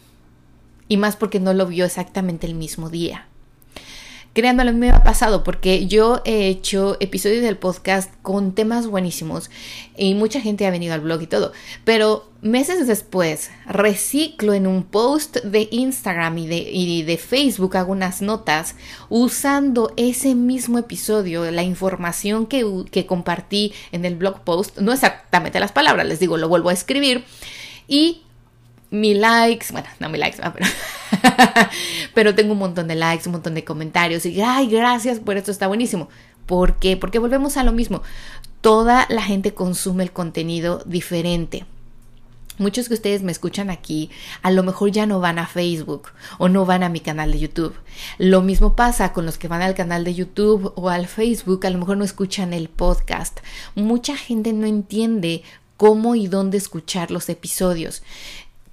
Y 0.90 0.98
más 0.98 1.16
porque 1.16 1.40
no 1.40 1.54
lo 1.54 1.66
vio 1.66 1.86
exactamente 1.86 2.48
el 2.48 2.56
mismo 2.56 2.90
día. 2.90 3.28
Créanmelo, 4.34 4.74
me 4.74 4.90
ha 4.90 5.04
pasado 5.04 5.44
porque 5.44 5.86
yo 5.86 6.24
he 6.26 6.48
hecho 6.48 6.98
episodios 7.00 7.44
del 7.44 7.56
podcast 7.56 8.12
con 8.24 8.56
temas 8.56 8.88
buenísimos 8.88 9.52
y 9.96 10.16
mucha 10.16 10.42
gente 10.42 10.66
ha 10.66 10.72
venido 10.72 10.96
al 10.96 11.02
blog 11.02 11.22
y 11.22 11.28
todo, 11.28 11.52
pero 11.86 12.32
meses 12.42 12.88
después 12.88 13.52
reciclo 13.68 14.56
en 14.56 14.66
un 14.66 14.86
post 14.86 15.38
de 15.44 15.68
Instagram 15.70 16.40
y 16.40 16.48
de, 16.48 17.04
de 17.06 17.18
Facebook 17.18 17.78
algunas 17.78 18.24
notas 18.24 18.74
usando 19.08 19.94
ese 19.98 20.34
mismo 20.34 20.80
episodio, 20.80 21.52
la 21.52 21.62
información 21.62 22.48
que, 22.48 22.66
que 22.90 23.06
compartí 23.06 23.72
en 23.92 24.04
el 24.04 24.16
blog 24.16 24.42
post, 24.42 24.80
no 24.80 24.94
exactamente 24.94 25.60
las 25.60 25.72
palabras, 25.72 26.08
les 26.08 26.20
digo, 26.20 26.38
lo 26.38 26.50
vuelvo 26.50 26.70
a 26.70 26.74
escribir 26.74 27.24
y 27.88 28.23
mi 28.94 29.16
likes, 29.16 29.72
bueno, 29.72 29.88
no 30.00 30.08
mi 30.08 30.20
likes, 30.20 30.38
pero, 30.40 30.68
pero 32.14 32.36
tengo 32.36 32.54
un 32.54 32.60
montón 32.60 32.88
de 32.88 32.94
likes, 32.94 33.28
un 33.28 33.34
montón 33.34 33.56
de 33.56 33.64
comentarios 33.64 34.24
y, 34.28 34.40
ay, 34.40 34.68
gracias 34.68 35.20
por 35.20 35.36
esto, 35.36 35.50
está 35.50 35.66
buenísimo. 35.66 36.10
¿Por 36.46 36.78
qué? 36.78 36.96
Porque 36.96 37.18
volvemos 37.18 37.58
a 37.58 37.64
lo 37.64 37.72
mismo. 37.72 38.04
Toda 38.62 39.08
la 39.10 39.24
gente 39.24 39.56
consume 39.56 40.04
el 40.04 40.12
contenido 40.12 40.84
diferente. 40.86 41.66
Muchos 42.60 42.88
que 42.88 42.94
ustedes 42.94 43.24
me 43.24 43.32
escuchan 43.32 43.72
aquí 43.72 44.12
a 44.44 44.52
lo 44.52 44.62
mejor 44.62 44.92
ya 44.92 45.08
no 45.08 45.20
van 45.20 45.40
a 45.40 45.48
Facebook 45.48 46.10
o 46.38 46.48
no 46.48 46.68
van 46.68 46.84
a 46.84 46.90
mi 46.90 47.00
canal 47.00 47.32
de 47.32 47.40
YouTube. 47.40 47.74
Lo 48.20 48.44
mismo 48.44 48.76
pasa 48.76 49.12
con 49.12 49.26
los 49.26 49.40
que 49.40 49.48
van 49.48 49.64
al 49.64 49.74
canal 49.74 50.04
de 50.04 50.14
YouTube 50.14 50.72
o 50.76 50.90
al 50.90 51.08
Facebook, 51.08 51.66
a 51.66 51.72
lo 51.72 51.80
mejor 51.80 51.98
no 51.98 52.06
escuchan 52.06 52.54
el 52.54 52.70
podcast. 52.70 53.40
Mucha 53.74 54.16
gente 54.16 54.54
no 54.54 54.68
entiende 54.68 55.42
cómo 55.78 56.14
y 56.14 56.28
dónde 56.28 56.58
escuchar 56.58 57.10
los 57.10 57.28
episodios. 57.30 58.04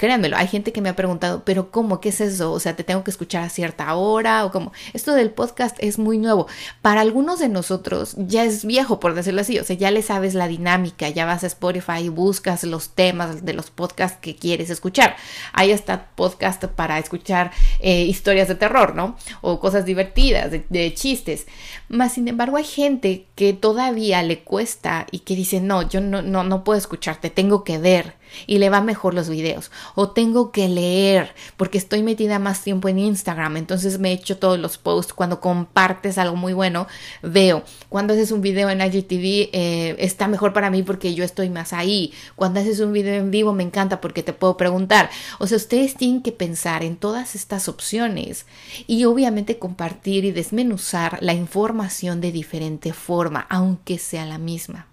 Créanmelo, 0.00 0.38
hay 0.38 0.46
gente 0.46 0.72
que 0.72 0.80
me 0.80 0.88
ha 0.88 0.96
preguntado, 0.96 1.44
pero 1.44 1.70
¿cómo? 1.70 2.00
¿Qué 2.00 2.08
es 2.08 2.22
eso? 2.22 2.52
O 2.52 2.58
sea, 2.58 2.74
¿te 2.74 2.84
tengo 2.84 3.04
que 3.04 3.10
escuchar 3.10 3.44
a 3.44 3.50
cierta 3.50 3.94
hora? 3.96 4.46
¿O 4.46 4.50
cómo? 4.50 4.72
Esto 4.94 5.12
del 5.12 5.28
podcast 5.28 5.76
es 5.78 5.98
muy 5.98 6.16
nuevo. 6.16 6.46
Para 6.80 7.02
algunos 7.02 7.38
de 7.38 7.50
nosotros 7.50 8.14
ya 8.16 8.46
es 8.46 8.64
viejo, 8.64 8.98
por 8.98 9.12
decirlo 9.12 9.42
así. 9.42 9.58
O 9.58 9.64
sea, 9.64 9.76
ya 9.76 9.90
le 9.90 10.00
sabes 10.00 10.32
la 10.32 10.48
dinámica, 10.48 11.10
ya 11.10 11.26
vas 11.26 11.44
a 11.44 11.48
Spotify 11.48 11.98
y 12.04 12.08
buscas 12.08 12.64
los 12.64 12.94
temas 12.94 13.44
de 13.44 13.52
los 13.52 13.70
podcasts 13.70 14.16
que 14.22 14.36
quieres 14.36 14.70
escuchar. 14.70 15.16
Ahí 15.52 15.70
está 15.70 16.06
podcast 16.14 16.64
para 16.64 16.98
escuchar 16.98 17.50
eh, 17.80 18.04
historias 18.04 18.48
de 18.48 18.54
terror, 18.54 18.94
¿no? 18.94 19.18
O 19.42 19.60
cosas 19.60 19.84
divertidas, 19.84 20.50
de, 20.50 20.64
de 20.70 20.94
chistes. 20.94 21.46
Más 21.90 22.14
sin 22.14 22.26
embargo, 22.26 22.56
hay 22.56 22.64
gente 22.64 23.26
que 23.34 23.52
todavía 23.52 24.22
le 24.22 24.38
cuesta 24.44 25.06
y 25.10 25.18
que 25.18 25.36
dice, 25.36 25.60
no, 25.60 25.86
yo 25.86 26.00
no, 26.00 26.22
no, 26.22 26.42
no 26.42 26.64
puedo 26.64 26.78
escucharte, 26.78 27.28
tengo 27.28 27.64
que 27.64 27.76
ver 27.76 28.18
y 28.46 28.58
le 28.58 28.70
va 28.70 28.80
mejor 28.80 29.14
los 29.14 29.28
videos. 29.28 29.70
O 29.94 30.10
tengo 30.10 30.52
que 30.52 30.68
leer 30.68 31.34
porque 31.56 31.78
estoy 31.78 32.02
metida 32.02 32.38
más 32.38 32.62
tiempo 32.62 32.88
en 32.88 32.98
Instagram, 32.98 33.56
entonces 33.56 33.98
me 33.98 34.10
he 34.10 34.12
hecho 34.12 34.38
todos 34.38 34.58
los 34.58 34.78
posts. 34.78 35.12
Cuando 35.12 35.40
compartes 35.40 36.18
algo 36.18 36.36
muy 36.36 36.52
bueno, 36.52 36.86
veo. 37.22 37.62
Cuando 37.88 38.14
haces 38.14 38.32
un 38.32 38.40
video 38.40 38.70
en 38.70 38.80
IGTV, 38.80 39.50
eh, 39.52 39.96
está 39.98 40.28
mejor 40.28 40.52
para 40.52 40.70
mí 40.70 40.82
porque 40.82 41.14
yo 41.14 41.24
estoy 41.24 41.50
más 41.50 41.72
ahí. 41.72 42.12
Cuando 42.36 42.60
haces 42.60 42.80
un 42.80 42.92
video 42.92 43.14
en 43.14 43.30
vivo, 43.30 43.52
me 43.52 43.62
encanta 43.62 44.00
porque 44.00 44.22
te 44.22 44.32
puedo 44.32 44.56
preguntar. 44.56 45.10
O 45.38 45.46
sea, 45.46 45.56
ustedes 45.56 45.94
tienen 45.94 46.22
que 46.22 46.32
pensar 46.32 46.82
en 46.82 46.96
todas 46.96 47.34
estas 47.34 47.68
opciones 47.68 48.46
y 48.86 49.04
obviamente 49.04 49.58
compartir 49.58 50.24
y 50.24 50.32
desmenuzar 50.32 51.18
la 51.20 51.34
información 51.34 52.20
de 52.20 52.32
diferente 52.32 52.92
forma, 52.92 53.46
aunque 53.48 53.98
sea 53.98 54.26
la 54.26 54.38
misma. 54.38 54.89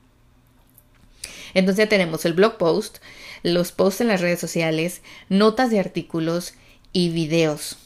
Entonces 1.58 1.86
ya 1.86 1.90
tenemos 1.90 2.24
el 2.26 2.34
blog 2.34 2.58
post, 2.58 3.00
los 3.42 3.72
posts 3.72 4.02
en 4.02 4.10
las 4.10 4.22
redes 4.22 4.40
sociales, 4.40 5.02
notas 5.28 5.72
de 5.72 5.80
artículos 5.80 6.54
y 6.94 7.10
videos. 7.10 7.80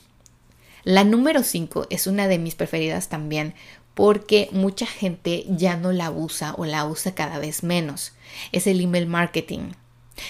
La 0.84 1.05
número 1.05 1.41
5 1.41 1.88
es 1.89 2.05
una 2.05 2.27
de 2.27 2.38
mis 2.38 2.55
preferidas 2.55 3.07
también 3.07 3.53
porque 3.93 4.49
mucha 4.51 4.86
gente 4.86 5.45
ya 5.47 5.77
no 5.77 5.93
la 5.93 6.12
usa 6.12 6.53
o 6.57 6.65
la 6.65 6.84
usa 6.84 7.15
cada 7.15 7.39
vez 7.39 7.63
menos. 7.63 8.12
Es 8.51 8.67
el 8.67 8.81
email 8.81 9.07
marketing. 9.07 9.71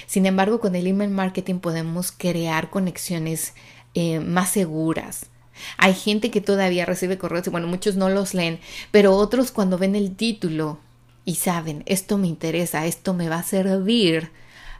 Sin 0.06 0.27
embargo, 0.27 0.60
con 0.60 0.75
el 0.75 0.86
email 0.86 1.10
marketing 1.10 1.62
podemos 1.62 2.12
crear 2.12 2.69
conexiones 2.69 3.56
eh, 3.95 4.19
más 4.19 4.51
seguras. 4.51 5.32
Hay 5.77 5.95
gente 5.95 6.30
que 6.30 6.41
todavía 6.41 6.86
recibe 6.86 7.17
correos 7.17 7.47
y 7.47 7.49
bueno, 7.49 7.65
muchos 7.65 7.95
no 7.95 8.08
los 8.08 8.36
leen, 8.36 8.60
pero 8.91 9.15
otros 9.15 9.49
cuando 9.49 9.80
ven 9.80 9.95
el 9.95 10.15
título 10.15 10.77
y 11.25 11.36
saben, 11.36 11.84
esto 11.86 12.17
me 12.17 12.27
interesa, 12.27 12.86
esto 12.86 13.13
me 13.13 13.29
va 13.29 13.38
a 13.38 13.43
servir, 13.43 14.31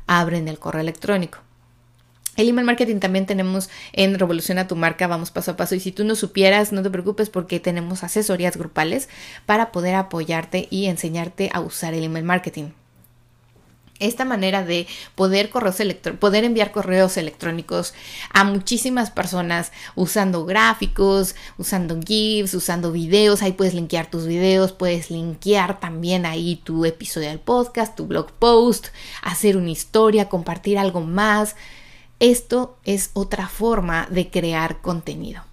abren 0.08 0.48
el 0.48 0.60
correo 0.60 0.82
electrónico. 0.82 1.40
El 2.38 2.48
email 2.48 2.66
marketing 2.66 3.00
también 3.00 3.26
tenemos 3.26 3.70
en 3.92 4.18
Revoluciona 4.18 4.68
tu 4.68 4.76
marca, 4.76 5.08
vamos 5.08 5.32
paso 5.32 5.52
a 5.52 5.58
paso. 5.58 5.76
Y 5.76 5.82
si 5.82 5.92
tú 5.92 6.06
no 6.06 6.16
supieras, 6.16 6.72
no 6.72 6.82
te 6.82 6.90
preocupes 6.90 7.30
porque 7.30 7.60
tenemos 7.60 8.04
asesorías 8.04 8.56
grupales 8.56 9.10
para 9.46 9.72
poder 9.72 9.96
apoyarte 9.96 10.68
y 10.72 10.86
enseñarte 10.86 11.50
a 11.54 11.60
usar 11.60 11.94
el 11.94 12.06
email 12.06 12.24
marketing 12.24 12.72
esta 14.02 14.26
manera 14.26 14.64
de 14.64 14.88
poder, 15.16 15.50
correos 15.50 15.78
poder 16.20 16.44
enviar 16.44 16.72
correos 16.72 17.18
electrónicos 17.18 17.94
a 18.34 18.44
muchísimas 18.44 19.12
personas 19.12 19.72
usando 19.96 20.46
gráficos, 20.46 21.36
usando 21.58 22.00
GIFs, 22.02 22.54
usando 22.54 22.92
videos. 22.92 23.42
Ahí 23.42 23.54
puedes 23.54 23.74
linkear 23.74 24.10
tus 24.10 24.26
videos, 24.26 24.72
puedes 24.72 25.10
linkear 25.12 25.80
también 25.80 26.26
ahí 26.26 26.62
tu 26.64 26.86
episodio 26.86 27.30
del 27.30 27.40
podcast, 27.40 27.96
tu 27.96 28.08
blog 28.08 28.32
post, 28.32 28.88
hacer 29.22 29.58
una 29.58 29.72
historia, 29.72 30.30
compartir 30.30 30.78
algo 30.78 31.02
más. 31.02 31.56
Esto 32.20 32.78
es 32.84 33.12
otra 33.14 33.48
forma 33.48 34.08
de 34.10 34.30
crear 34.30 34.82
contenido. 34.82 35.44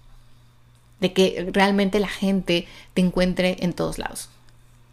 de 0.99 1.13
que 1.13 1.49
realmente 1.53 1.99
la 1.99 2.09
gente 2.09 2.67
te 2.93 3.01
encuentre 3.01 3.55
en 3.61 3.71
todos 3.71 3.97
lados. 3.97 4.29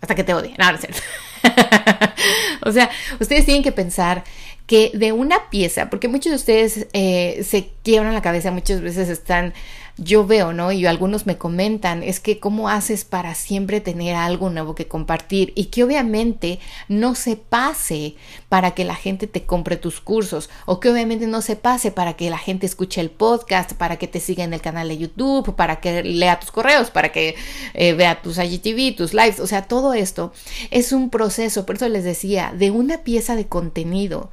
Hasta 0.01 0.15
que 0.15 0.25
te 0.25 0.35
odie. 0.35 0.55
No, 0.59 0.73
no 0.73 0.79
o 2.65 2.73
sea, 2.73 2.91
ustedes 3.21 3.45
tienen 3.45 3.63
que 3.63 3.73
pensar 3.73 4.25
que 4.67 4.91
de 4.95 5.13
una 5.13 5.49
pieza, 5.51 5.91
porque 5.91 6.09
muchos 6.09 6.31
de 6.31 6.37
ustedes 6.37 6.89
eh, 6.93 7.45
se 7.49 7.71
quiebran 7.83 8.15
la 8.15 8.23
cabeza, 8.23 8.51
muchas 8.51 8.81
veces 8.81 9.09
están 9.09 9.55
yo 9.99 10.27
veo, 10.27 10.53
¿no? 10.53 10.73
Y 10.73 10.85
algunos 10.87 11.27
me 11.27 11.39
comentan, 11.39 12.03
es 12.03 12.21
que 12.21 12.39
cómo 12.39 12.69
haces 12.69 13.05
para 13.05 13.35
siempre 13.35 13.81
tener 13.81 14.15
algo 14.15 14.51
nuevo 14.51 14.75
que 14.75 14.89
compartir 14.89 15.53
y 15.57 15.67
que 15.67 15.85
obviamente 15.85 16.59
no 16.89 17.15
se 17.15 17.37
pase 17.37 18.17
para 18.49 18.73
que 18.73 18.85
la 18.85 18.95
gente 18.95 19.27
te 19.27 19.45
compre 19.45 19.77
tus 19.77 20.01
cursos 20.01 20.51
o 20.67 20.81
que 20.81 20.91
obviamente 20.91 21.27
no 21.27 21.41
se 21.41 21.57
pase 21.57 21.91
para 21.91 22.15
que 22.15 22.29
la 22.29 22.39
gente 22.39 22.67
escuche 22.67 23.01
el 23.01 23.11
podcast, 23.11 23.73
para 23.73 23.97
que 23.97 24.07
te 24.07 24.21
siga 24.21 24.45
en 24.45 24.53
el 24.53 24.61
canal 24.61 24.89
de 24.89 24.99
YouTube, 24.99 25.57
para 25.57 25.81
que 25.81 26.03
lea 26.03 26.41
tus 26.41 26.51
correos, 26.51 26.91
para 26.91 27.11
que 27.11 27.35
eh, 27.73 27.95
vea 27.95 28.21
tus 28.21 28.39
IGTV, 28.39 28.97
tus 28.97 29.15
lives, 29.15 29.41
o 29.41 29.47
sea, 29.47 29.63
todo 29.63 29.95
esto 29.95 30.33
es 30.71 30.93
un 30.93 31.09
proceso, 31.09 31.65
por 31.65 31.77
eso 31.77 31.89
les 31.89 32.05
decía, 32.05 32.53
de 32.57 32.71
una 32.71 32.99
pieza 32.99 33.35
de 33.35 33.47
contenido 33.47 34.31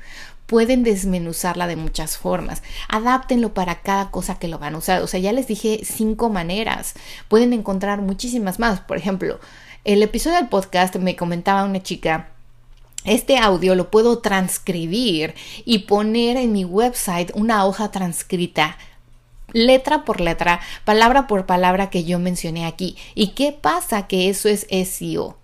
pueden 0.53 0.83
desmenuzarla 0.83 1.65
de 1.65 1.75
muchas 1.75 2.15
formas. 2.15 2.61
Adáptenlo 2.87 3.55
para 3.55 3.81
cada 3.81 4.11
cosa 4.11 4.37
que 4.37 4.47
lo 4.47 4.59
van 4.59 4.75
a 4.75 4.77
usar. 4.77 5.01
O 5.01 5.07
sea, 5.07 5.19
ya 5.19 5.33
les 5.33 5.47
dije 5.47 5.81
cinco 5.83 6.29
maneras. 6.29 6.93
Pueden 7.27 7.53
encontrar 7.53 8.01
muchísimas 8.03 8.59
más. 8.59 8.79
Por 8.79 8.97
ejemplo, 8.97 9.39
el 9.83 10.03
episodio 10.03 10.37
del 10.37 10.49
podcast 10.49 10.95
me 10.97 11.15
comentaba 11.15 11.63
una 11.63 11.81
chica 11.81 12.29
este 13.03 13.37
audio 13.37 13.73
lo 13.73 13.89
puedo 13.89 14.19
transcribir 14.19 15.33
y 15.65 15.79
poner 15.79 16.37
en 16.37 16.51
mi 16.51 16.65
website 16.65 17.31
una 17.33 17.65
hoja 17.65 17.89
transcrita 17.89 18.77
letra 19.53 20.05
por 20.05 20.21
letra, 20.21 20.61
palabra 20.85 21.25
por 21.25 21.47
palabra 21.47 21.89
que 21.89 22.03
yo 22.03 22.19
mencioné 22.19 22.67
aquí. 22.67 22.95
¿Y 23.15 23.29
qué 23.29 23.51
pasa? 23.51 24.05
Que 24.05 24.29
eso 24.29 24.49
es 24.49 24.67
SEO. 24.69 25.42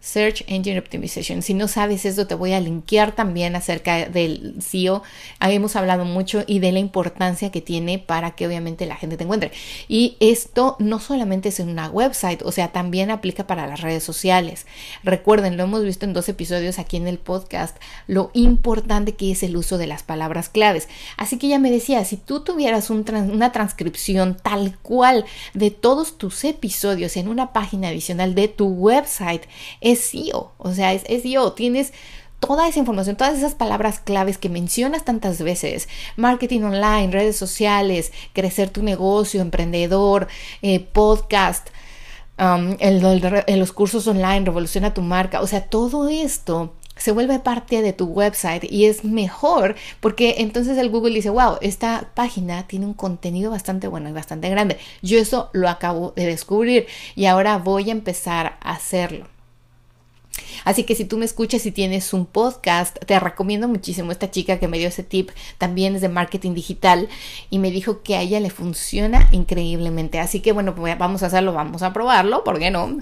Search 0.00 0.44
Engine 0.46 0.78
Optimization. 0.78 1.42
Si 1.42 1.54
no 1.54 1.66
sabes 1.66 2.04
eso, 2.04 2.26
te 2.26 2.34
voy 2.34 2.52
a 2.52 2.60
linkear 2.60 3.12
también 3.12 3.56
acerca 3.56 4.08
del 4.08 4.54
SEO. 4.60 5.02
Hemos 5.40 5.74
hablado 5.76 6.04
mucho 6.04 6.44
y 6.46 6.60
de 6.60 6.70
la 6.72 6.78
importancia 6.78 7.50
que 7.50 7.60
tiene 7.60 7.98
para 7.98 8.30
que 8.32 8.46
obviamente 8.46 8.86
la 8.86 8.96
gente 8.96 9.16
te 9.16 9.24
encuentre. 9.24 9.50
Y 9.88 10.16
esto 10.20 10.76
no 10.78 11.00
solamente 11.00 11.48
es 11.48 11.58
en 11.58 11.68
una 11.68 11.90
website, 11.90 12.42
o 12.42 12.52
sea, 12.52 12.68
también 12.68 13.10
aplica 13.10 13.46
para 13.46 13.66
las 13.66 13.80
redes 13.80 14.04
sociales. 14.04 14.66
Recuerden, 15.02 15.56
lo 15.56 15.64
hemos 15.64 15.82
visto 15.84 16.06
en 16.06 16.12
dos 16.12 16.28
episodios 16.28 16.78
aquí 16.78 16.96
en 16.96 17.08
el 17.08 17.18
podcast, 17.18 17.76
lo 18.06 18.30
importante 18.34 19.14
que 19.14 19.32
es 19.32 19.42
el 19.42 19.56
uso 19.56 19.78
de 19.78 19.88
las 19.88 20.04
palabras 20.04 20.48
claves. 20.48 20.88
Así 21.16 21.38
que 21.38 21.48
ya 21.48 21.58
me 21.58 21.70
decía, 21.70 22.04
si 22.04 22.16
tú 22.16 22.40
tuvieras 22.40 22.90
una 22.90 23.52
transcripción 23.52 24.36
tal 24.40 24.78
cual 24.78 25.24
de 25.54 25.70
todos 25.70 26.18
tus 26.18 26.44
episodios 26.44 27.16
en 27.16 27.28
una 27.28 27.52
página 27.52 27.88
adicional 27.88 28.34
de 28.34 28.48
tu 28.48 28.68
website, 28.68 29.42
es 29.92 30.00
SEO, 30.00 30.52
o 30.58 30.72
sea, 30.72 30.92
es 30.92 31.02
SEO, 31.22 31.52
tienes 31.52 31.92
toda 32.40 32.68
esa 32.68 32.78
información, 32.78 33.16
todas 33.16 33.36
esas 33.36 33.54
palabras 33.54 34.00
claves 34.00 34.38
que 34.38 34.48
mencionas 34.48 35.04
tantas 35.04 35.42
veces, 35.42 35.88
marketing 36.16 36.62
online, 36.62 37.10
redes 37.10 37.36
sociales, 37.36 38.12
crecer 38.32 38.70
tu 38.70 38.82
negocio, 38.82 39.40
emprendedor, 39.40 40.28
eh, 40.62 40.80
podcast, 40.80 41.68
um, 42.38 42.76
los 43.48 43.72
cursos 43.72 44.06
online, 44.06 44.44
revoluciona 44.44 44.94
tu 44.94 45.02
marca, 45.02 45.40
o 45.40 45.46
sea, 45.46 45.62
todo 45.62 46.08
esto 46.08 46.74
se 46.96 47.12
vuelve 47.12 47.38
parte 47.38 47.80
de 47.80 47.92
tu 47.92 48.06
website 48.06 48.64
y 48.64 48.86
es 48.86 49.04
mejor 49.04 49.76
porque 50.00 50.36
entonces 50.38 50.76
el 50.78 50.90
Google 50.90 51.14
dice, 51.14 51.30
wow, 51.30 51.56
esta 51.60 52.10
página 52.14 52.66
tiene 52.66 52.86
un 52.86 52.94
contenido 52.94 53.52
bastante 53.52 53.86
bueno 53.86 54.08
y 54.08 54.12
bastante 54.12 54.50
grande. 54.50 54.78
Yo 55.00 55.18
eso 55.18 55.48
lo 55.52 55.68
acabo 55.68 56.12
de 56.16 56.26
descubrir 56.26 56.86
y 57.14 57.26
ahora 57.26 57.58
voy 57.58 57.90
a 57.90 57.92
empezar 57.92 58.58
a 58.60 58.72
hacerlo. 58.72 59.37
Así 60.64 60.84
que 60.84 60.94
si 60.94 61.04
tú 61.04 61.18
me 61.18 61.24
escuchas 61.24 61.64
y 61.66 61.72
tienes 61.72 62.12
un 62.12 62.26
podcast, 62.26 62.98
te 63.04 63.18
recomiendo 63.18 63.68
muchísimo. 63.68 64.12
Esta 64.12 64.30
chica 64.30 64.58
que 64.58 64.68
me 64.68 64.78
dio 64.78 64.88
ese 64.88 65.02
tip 65.02 65.30
también 65.58 65.94
es 65.94 66.00
de 66.00 66.08
marketing 66.08 66.54
digital 66.54 67.08
y 67.50 67.58
me 67.58 67.70
dijo 67.70 68.02
que 68.02 68.16
a 68.16 68.22
ella 68.22 68.40
le 68.40 68.50
funciona 68.50 69.28
increíblemente. 69.32 70.18
Así 70.18 70.40
que 70.40 70.52
bueno, 70.52 70.74
pues 70.74 70.98
vamos 70.98 71.22
a 71.22 71.26
hacerlo, 71.26 71.52
vamos 71.52 71.82
a 71.82 71.92
probarlo, 71.92 72.44
¿por 72.44 72.58
qué 72.58 72.70
no? 72.70 72.98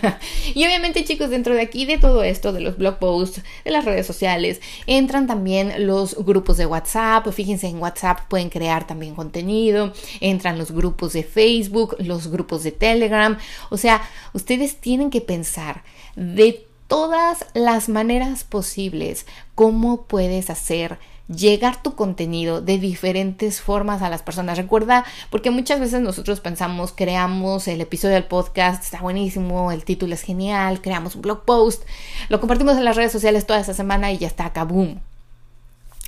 y 0.54 0.64
obviamente 0.64 1.04
chicos, 1.04 1.30
dentro 1.30 1.54
de 1.54 1.62
aquí, 1.62 1.86
de 1.86 1.98
todo 1.98 2.22
esto, 2.22 2.52
de 2.52 2.60
los 2.60 2.76
blog 2.76 2.98
posts, 2.98 3.42
de 3.64 3.70
las 3.70 3.84
redes 3.84 4.06
sociales, 4.06 4.60
entran 4.86 5.26
también 5.26 5.86
los 5.86 6.16
grupos 6.24 6.56
de 6.56 6.66
WhatsApp. 6.66 7.28
Fíjense, 7.32 7.68
en 7.68 7.80
WhatsApp 7.80 8.20
pueden 8.28 8.50
crear 8.50 8.86
también 8.86 9.14
contenido. 9.14 9.92
Entran 10.20 10.58
los 10.58 10.72
grupos 10.72 11.12
de 11.12 11.22
Facebook, 11.22 11.96
los 11.98 12.28
grupos 12.28 12.62
de 12.62 12.72
Telegram. 12.72 13.36
O 13.70 13.76
sea, 13.76 14.02
ustedes 14.32 14.80
tienen 14.80 15.10
que 15.10 15.20
pensar 15.20 15.82
de 16.16 16.66
todas 16.90 17.46
las 17.54 17.88
maneras 17.88 18.42
posibles 18.42 19.24
cómo 19.54 20.02
puedes 20.02 20.50
hacer 20.50 20.98
llegar 21.28 21.80
tu 21.80 21.94
contenido 21.94 22.60
de 22.60 22.78
diferentes 22.78 23.60
formas 23.60 24.02
a 24.02 24.10
las 24.10 24.22
personas. 24.22 24.58
Recuerda, 24.58 25.04
porque 25.30 25.52
muchas 25.52 25.78
veces 25.78 26.00
nosotros 26.00 26.40
pensamos, 26.40 26.92
creamos 26.92 27.68
el 27.68 27.80
episodio 27.80 28.14
del 28.14 28.24
podcast, 28.24 28.82
está 28.82 29.00
buenísimo, 29.00 29.70
el 29.70 29.84
título 29.84 30.14
es 30.14 30.22
genial, 30.22 30.82
creamos 30.82 31.14
un 31.14 31.22
blog 31.22 31.44
post, 31.44 31.84
lo 32.28 32.40
compartimos 32.40 32.76
en 32.76 32.84
las 32.84 32.96
redes 32.96 33.12
sociales 33.12 33.46
toda 33.46 33.60
esta 33.60 33.72
semana 33.72 34.10
y 34.10 34.18
ya 34.18 34.26
está 34.26 34.46
acá, 34.46 34.64
boom, 34.64 35.00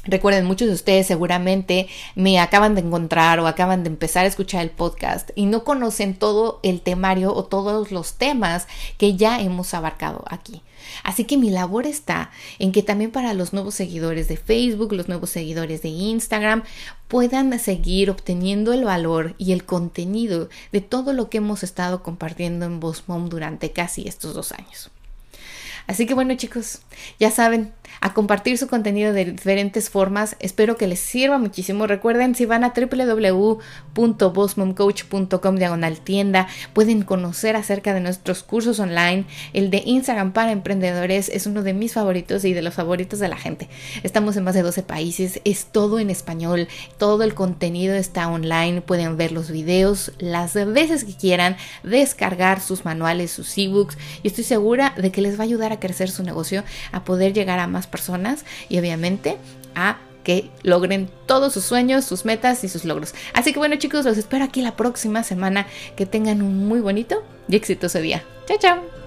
Recuerden, 0.04 0.46
muchos 0.46 0.66
de 0.66 0.74
ustedes 0.74 1.06
seguramente 1.06 1.86
me 2.16 2.40
acaban 2.40 2.74
de 2.74 2.80
encontrar 2.80 3.38
o 3.38 3.46
acaban 3.46 3.84
de 3.84 3.90
empezar 3.90 4.24
a 4.24 4.28
escuchar 4.28 4.62
el 4.62 4.70
podcast 4.70 5.30
y 5.36 5.46
no 5.46 5.62
conocen 5.62 6.16
todo 6.16 6.58
el 6.64 6.80
temario 6.80 7.32
o 7.32 7.44
todos 7.44 7.92
los 7.92 8.14
temas 8.14 8.66
que 8.98 9.14
ya 9.14 9.40
hemos 9.40 9.74
abarcado 9.74 10.24
aquí. 10.28 10.62
Así 11.04 11.24
que 11.24 11.36
mi 11.36 11.50
labor 11.50 11.86
está 11.86 12.30
en 12.58 12.72
que 12.72 12.82
también 12.82 13.10
para 13.10 13.34
los 13.34 13.52
nuevos 13.52 13.74
seguidores 13.74 14.28
de 14.28 14.36
Facebook, 14.36 14.92
los 14.92 15.08
nuevos 15.08 15.30
seguidores 15.30 15.82
de 15.82 15.88
Instagram, 15.88 16.62
puedan 17.08 17.58
seguir 17.58 18.10
obteniendo 18.10 18.72
el 18.72 18.84
valor 18.84 19.34
y 19.38 19.52
el 19.52 19.64
contenido 19.64 20.48
de 20.72 20.80
todo 20.80 21.12
lo 21.12 21.28
que 21.28 21.38
hemos 21.38 21.62
estado 21.62 22.02
compartiendo 22.02 22.66
en 22.66 22.80
Mom 23.06 23.28
durante 23.28 23.72
casi 23.72 24.08
estos 24.08 24.34
dos 24.34 24.52
años. 24.52 24.90
Así 25.86 26.06
que 26.06 26.14
bueno 26.14 26.34
chicos, 26.36 26.80
ya 27.18 27.30
saben, 27.30 27.72
a 28.02 28.12
compartir 28.14 28.58
su 28.58 28.66
contenido 28.66 29.12
de 29.12 29.26
diferentes 29.26 29.88
formas. 29.88 30.34
Espero 30.40 30.76
que 30.76 30.88
les 30.88 30.98
sirva 30.98 31.38
muchísimo. 31.38 31.86
Recuerden, 31.86 32.34
si 32.34 32.46
van 32.46 32.64
a 32.64 32.72
www.bossmomcoach.com 32.74 35.56
diagonal 35.56 36.00
tienda, 36.00 36.48
pueden 36.72 37.02
conocer 37.02 37.54
acerca 37.54 37.94
de 37.94 38.00
nuestros 38.00 38.42
cursos 38.42 38.80
online. 38.80 39.26
El 39.52 39.70
de 39.70 39.84
Instagram 39.86 40.32
para 40.32 40.50
emprendedores 40.50 41.28
es 41.28 41.46
uno 41.46 41.62
de 41.62 41.74
mis 41.74 41.94
favoritos 41.94 42.44
y 42.44 42.52
de 42.52 42.62
los 42.62 42.74
favoritos 42.74 43.20
de 43.20 43.28
la 43.28 43.36
gente. 43.36 43.68
Estamos 44.02 44.36
en 44.36 44.42
más 44.42 44.54
de 44.54 44.62
12 44.62 44.82
países, 44.82 45.40
es 45.44 45.66
todo 45.66 46.00
en 46.00 46.10
español, 46.10 46.66
todo 46.98 47.22
el 47.22 47.34
contenido 47.34 47.94
está 47.94 48.26
online, 48.28 48.80
pueden 48.80 49.16
ver 49.16 49.30
los 49.30 49.52
videos 49.52 50.10
las 50.18 50.54
veces 50.54 51.04
que 51.04 51.14
quieran, 51.14 51.56
descargar 51.84 52.60
sus 52.60 52.84
manuales, 52.84 53.30
sus 53.30 53.56
ebooks 53.56 53.96
y 54.24 54.26
estoy 54.26 54.42
segura 54.42 54.92
de 54.96 55.12
que 55.12 55.22
les 55.22 55.38
va 55.38 55.42
a 55.42 55.44
ayudar 55.44 55.70
a 55.70 55.78
crecer 55.78 56.10
su 56.10 56.24
negocio, 56.24 56.64
a 56.90 57.04
poder 57.04 57.32
llegar 57.32 57.60
a 57.60 57.68
más 57.68 57.86
personas 57.92 58.44
y 58.68 58.80
obviamente 58.80 59.36
a 59.76 59.98
que 60.24 60.50
logren 60.62 61.08
todos 61.26 61.52
sus 61.52 61.64
sueños, 61.64 62.04
sus 62.04 62.24
metas 62.24 62.64
y 62.64 62.68
sus 62.68 62.84
logros. 62.84 63.14
Así 63.34 63.52
que 63.52 63.58
bueno 63.58 63.76
chicos, 63.76 64.04
los 64.04 64.18
espero 64.18 64.44
aquí 64.44 64.62
la 64.62 64.76
próxima 64.76 65.22
semana. 65.22 65.66
Que 65.96 66.06
tengan 66.06 66.42
un 66.42 66.66
muy 66.66 66.80
bonito 66.80 67.22
y 67.48 67.56
exitoso 67.56 68.00
día. 68.00 68.24
Chao, 68.46 68.58
chao. 68.58 69.01